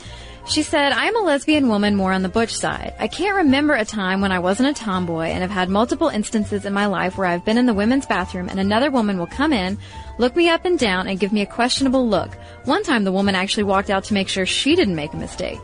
She 0.48 0.64
said, 0.64 0.92
I 0.92 1.06
am 1.06 1.16
a 1.16 1.22
lesbian 1.22 1.70
woman 1.70 1.96
more 1.96 2.12
on 2.12 2.24
the 2.24 2.30
butch 2.30 2.56
side. 2.56 2.94
I 3.00 3.08
can't 3.08 3.38
remember 3.38 3.74
a 3.74 3.86
time 3.86 4.22
when 4.22 4.32
I 4.32 4.40
wasn't 4.40 4.70
a 4.70 4.84
tomboy 4.84 5.26
and 5.26 5.42
have 5.42 5.52
had 5.52 5.70
multiple 5.70 6.10
instances 6.10 6.66
in 6.66 6.74
my 6.74 6.88
life 6.88 7.18
where 7.18 7.28
I've 7.28 7.46
been 7.46 7.60
in 7.60 7.68
the 7.68 7.74
women's 7.74 8.08
bathroom 8.08 8.50
and 8.50 8.60
another 8.60 8.90
woman 8.90 9.20
will 9.20 9.28
come 9.28 9.54
in, 9.54 9.78
look 10.18 10.36
me 10.36 10.50
up 10.50 10.66
and 10.66 10.80
down, 10.80 11.08
and 11.08 11.20
give 11.20 11.32
me 11.32 11.42
a 11.42 11.46
questionable 11.46 12.08
look. 12.08 12.34
One 12.66 12.84
time 12.84 13.04
the 13.04 13.12
woman 13.12 13.36
actually 13.36 13.64
walked 13.64 13.92
out 13.92 14.04
to 14.06 14.14
make 14.14 14.28
sure 14.28 14.46
she 14.46 14.76
didn't 14.76 14.96
make 14.96 15.14
a 15.14 15.18
mistake. 15.18 15.62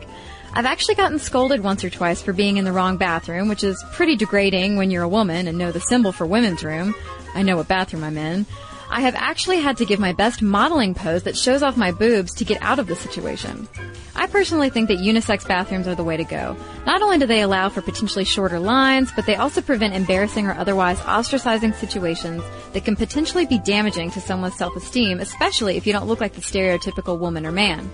I've 0.54 0.66
actually 0.66 0.94
gotten 0.94 1.18
scolded 1.18 1.62
once 1.62 1.84
or 1.84 1.90
twice 1.90 2.22
for 2.22 2.32
being 2.32 2.56
in 2.56 2.64
the 2.64 2.72
wrong 2.72 2.96
bathroom, 2.96 3.48
which 3.48 3.64
is 3.64 3.84
pretty 3.92 4.16
degrading 4.16 4.76
when 4.76 4.90
you're 4.90 5.02
a 5.02 5.08
woman 5.08 5.48
and 5.48 5.58
know 5.58 5.72
the 5.72 5.80
symbol 5.80 6.12
for 6.12 6.26
women's 6.26 6.64
room. 6.64 6.94
I 7.34 7.42
know 7.42 7.56
what 7.56 7.68
bathroom 7.68 8.04
I'm 8.04 8.16
in. 8.16 8.46
I 8.90 9.02
have 9.02 9.14
actually 9.14 9.60
had 9.60 9.76
to 9.78 9.84
give 9.84 10.00
my 10.00 10.12
best 10.12 10.40
modeling 10.40 10.94
pose 10.94 11.24
that 11.24 11.36
shows 11.36 11.62
off 11.62 11.76
my 11.76 11.92
boobs 11.92 12.32
to 12.34 12.44
get 12.44 12.62
out 12.62 12.78
of 12.78 12.86
the 12.86 12.96
situation. 12.96 13.68
I 14.16 14.26
personally 14.26 14.70
think 14.70 14.88
that 14.88 14.98
unisex 14.98 15.46
bathrooms 15.46 15.86
are 15.86 15.94
the 15.94 16.02
way 16.02 16.16
to 16.16 16.24
go. 16.24 16.56
Not 16.86 17.02
only 17.02 17.18
do 17.18 17.26
they 17.26 17.42
allow 17.42 17.68
for 17.68 17.82
potentially 17.82 18.24
shorter 18.24 18.58
lines, 18.58 19.12
but 19.14 19.26
they 19.26 19.36
also 19.36 19.60
prevent 19.60 19.94
embarrassing 19.94 20.46
or 20.46 20.54
otherwise 20.54 20.98
ostracizing 21.00 21.74
situations 21.74 22.42
that 22.72 22.84
can 22.84 22.96
potentially 22.96 23.46
be 23.46 23.58
damaging 23.58 24.10
to 24.12 24.20
someone's 24.20 24.56
self-esteem, 24.56 25.20
especially 25.20 25.76
if 25.76 25.86
you 25.86 25.92
don't 25.92 26.08
look 26.08 26.20
like 26.20 26.32
the 26.32 26.40
stereotypical 26.40 27.18
woman 27.18 27.46
or 27.46 27.52
man. 27.52 27.90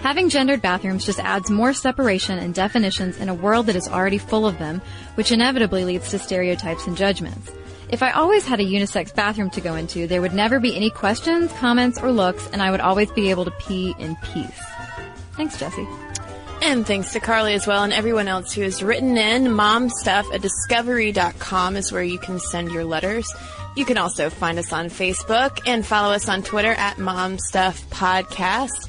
Having 0.00 0.28
gendered 0.28 0.62
bathrooms 0.62 1.04
just 1.04 1.18
adds 1.18 1.50
more 1.50 1.72
separation 1.72 2.38
and 2.38 2.54
definitions 2.54 3.18
in 3.18 3.28
a 3.28 3.34
world 3.34 3.66
that 3.66 3.76
is 3.76 3.88
already 3.88 4.18
full 4.18 4.46
of 4.46 4.58
them, 4.58 4.80
which 5.16 5.32
inevitably 5.32 5.84
leads 5.84 6.10
to 6.10 6.18
stereotypes 6.18 6.86
and 6.86 6.96
judgments. 6.96 7.50
If 7.88 8.02
I 8.02 8.10
always 8.10 8.46
had 8.46 8.60
a 8.60 8.64
unisex 8.64 9.14
bathroom 9.14 9.50
to 9.50 9.60
go 9.60 9.76
into, 9.76 10.08
there 10.08 10.20
would 10.20 10.34
never 10.34 10.58
be 10.58 10.74
any 10.74 10.90
questions, 10.90 11.52
comments, 11.52 12.00
or 12.00 12.10
looks, 12.10 12.48
and 12.52 12.60
I 12.60 12.70
would 12.70 12.80
always 12.80 13.10
be 13.12 13.30
able 13.30 13.44
to 13.44 13.52
pee 13.52 13.94
in 13.98 14.16
peace. 14.16 14.60
Thanks, 15.36 15.58
Jesse. 15.58 15.86
And 16.62 16.86
thanks 16.86 17.12
to 17.12 17.20
Carly 17.20 17.54
as 17.54 17.66
well 17.66 17.84
and 17.84 17.92
everyone 17.92 18.28
else 18.28 18.52
who 18.52 18.62
has 18.62 18.82
written 18.82 19.16
in. 19.16 19.44
Momstuff 19.44 20.34
at 20.34 20.42
discovery.com 20.42 21.76
is 21.76 21.92
where 21.92 22.02
you 22.02 22.18
can 22.18 22.40
send 22.40 22.72
your 22.72 22.84
letters. 22.84 23.32
You 23.76 23.84
can 23.84 23.98
also 23.98 24.30
find 24.30 24.58
us 24.58 24.72
on 24.72 24.86
Facebook 24.86 25.60
and 25.66 25.86
follow 25.86 26.14
us 26.14 26.28
on 26.28 26.42
Twitter 26.42 26.72
at 26.72 26.96
Momstuff 26.96 27.84
Podcast. 27.90 28.88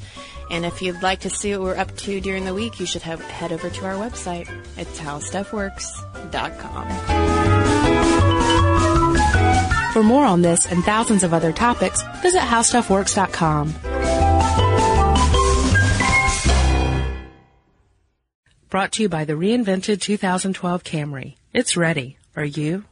And 0.50 0.64
if 0.64 0.80
you'd 0.80 1.02
like 1.02 1.20
to 1.20 1.30
see 1.30 1.52
what 1.52 1.60
we're 1.60 1.76
up 1.76 1.94
to 1.98 2.22
during 2.22 2.46
the 2.46 2.54
week, 2.54 2.80
you 2.80 2.86
should 2.86 3.02
have, 3.02 3.20
head 3.20 3.52
over 3.52 3.68
to 3.68 3.84
our 3.84 3.94
website. 3.94 4.48
It's 4.78 4.98
howstuffworks.com. 4.98 7.57
For 9.92 10.02
more 10.02 10.24
on 10.24 10.42
this 10.42 10.66
and 10.66 10.84
thousands 10.84 11.22
of 11.24 11.32
other 11.32 11.52
topics, 11.52 12.02
visit 12.22 12.40
howstuffworks.com. 12.40 13.74
Brought 18.70 18.92
to 18.92 19.02
you 19.02 19.08
by 19.08 19.24
the 19.24 19.32
reinvented 19.32 20.02
2012 20.02 20.84
Camry. 20.84 21.36
It's 21.54 21.74
ready. 21.74 22.18
Are 22.36 22.44
you? 22.44 22.84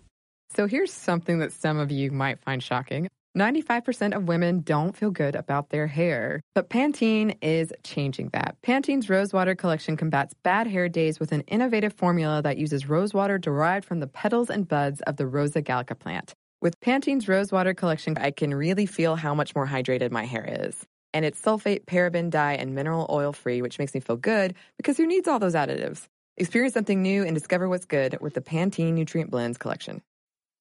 So 0.54 0.66
here's 0.66 0.90
something 0.90 1.40
that 1.40 1.52
some 1.52 1.78
of 1.78 1.90
you 1.90 2.10
might 2.10 2.40
find 2.40 2.62
shocking. 2.62 3.08
95% 3.36 4.16
of 4.16 4.26
women 4.26 4.62
don't 4.62 4.96
feel 4.96 5.10
good 5.10 5.36
about 5.36 5.68
their 5.68 5.86
hair. 5.86 6.40
But 6.54 6.70
Pantene 6.70 7.36
is 7.42 7.70
changing 7.84 8.30
that. 8.32 8.56
Pantene's 8.62 9.10
Rosewater 9.10 9.54
collection 9.54 9.98
combats 9.98 10.32
bad 10.42 10.66
hair 10.66 10.88
days 10.88 11.20
with 11.20 11.32
an 11.32 11.42
innovative 11.42 11.92
formula 11.92 12.40
that 12.40 12.56
uses 12.56 12.88
rosewater 12.88 13.36
derived 13.36 13.84
from 13.84 14.00
the 14.00 14.06
petals 14.06 14.48
and 14.48 14.66
buds 14.66 15.02
of 15.02 15.18
the 15.18 15.26
Rosa 15.26 15.60
gallica 15.60 15.94
plant. 15.94 16.34
With 16.62 16.80
Pantene's 16.80 17.28
Rosewater 17.28 17.74
collection, 17.74 18.16
I 18.16 18.30
can 18.30 18.54
really 18.54 18.86
feel 18.86 19.14
how 19.14 19.34
much 19.34 19.54
more 19.54 19.66
hydrated 19.66 20.10
my 20.10 20.24
hair 20.24 20.64
is. 20.66 20.86
And 21.12 21.22
it's 21.22 21.40
sulfate, 21.40 21.84
paraben, 21.84 22.30
dye, 22.30 22.54
and 22.54 22.74
mineral 22.74 23.06
oil 23.10 23.34
free, 23.34 23.60
which 23.60 23.78
makes 23.78 23.92
me 23.92 24.00
feel 24.00 24.16
good 24.16 24.54
because 24.78 24.96
who 24.96 25.06
needs 25.06 25.28
all 25.28 25.38
those 25.38 25.54
additives? 25.54 26.08
Experience 26.38 26.72
something 26.72 27.02
new 27.02 27.24
and 27.24 27.34
discover 27.34 27.68
what's 27.68 27.84
good 27.84 28.18
with 28.22 28.32
the 28.32 28.40
Pantene 28.40 28.94
Nutrient 28.94 29.30
Blends 29.30 29.58
collection. 29.58 30.00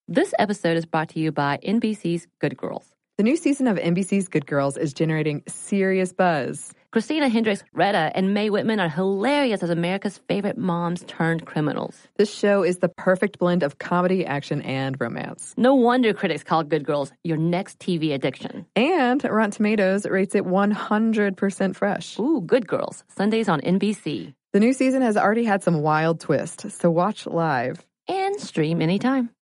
This 0.10 0.34
episode 0.38 0.76
is 0.76 0.86
brought 0.86 1.10
to 1.10 1.20
you 1.20 1.32
by 1.32 1.60
NBC's 1.66 2.28
Good 2.40 2.58
Girls. 2.58 2.86
The 3.18 3.24
new 3.24 3.38
season 3.38 3.66
of 3.68 3.78
NBC's 3.78 4.28
Good 4.28 4.46
Girls 4.46 4.76
is 4.76 4.94
generating 4.94 5.44
serious 5.48 6.12
buzz. 6.12 6.74
Christina 6.96 7.28
Hendricks, 7.28 7.62
Retta, 7.74 8.10
and 8.16 8.34
Mae 8.34 8.50
Whitman 8.50 8.80
are 8.80 8.88
hilarious 8.88 9.62
as 9.62 9.70
America's 9.70 10.18
favorite 10.30 10.58
moms 10.58 11.04
turned 11.08 11.46
criminals. 11.46 12.08
This 12.16 12.34
show 12.34 12.64
is 12.64 12.78
the 12.78 12.88
perfect 12.88 13.38
blend 13.38 13.64
of 13.64 13.80
comedy, 13.80 14.26
action, 14.26 14.62
and 14.62 14.96
romance. 14.98 15.54
No 15.58 15.76
wonder 15.76 16.14
critics 16.14 16.46
call 16.46 16.64
Good 16.64 16.86
Girls 16.86 17.12
your 17.22 17.36
next 17.36 17.80
TV 17.80 18.14
addiction. 18.14 18.66
And 18.78 19.22
Rotten 19.26 19.52
Tomatoes 19.52 20.06
rates 20.06 20.36
it 20.36 20.46
100% 20.46 21.76
fresh. 21.76 22.18
Ooh, 22.18 22.40
Good 22.40 22.66
Girls, 22.66 23.04
Sundays 23.10 23.50
on 23.50 23.60
NBC. 23.60 24.34
The 24.54 24.62
new 24.62 24.72
season 24.72 25.02
has 25.02 25.18
already 25.18 25.44
had 25.44 25.64
some 25.64 25.82
wild 25.82 26.22
twists, 26.22 26.76
so 26.76 26.90
watch 26.90 27.28
live. 27.28 27.86
And 28.08 28.40
stream 28.40 28.82
anytime. 28.82 29.36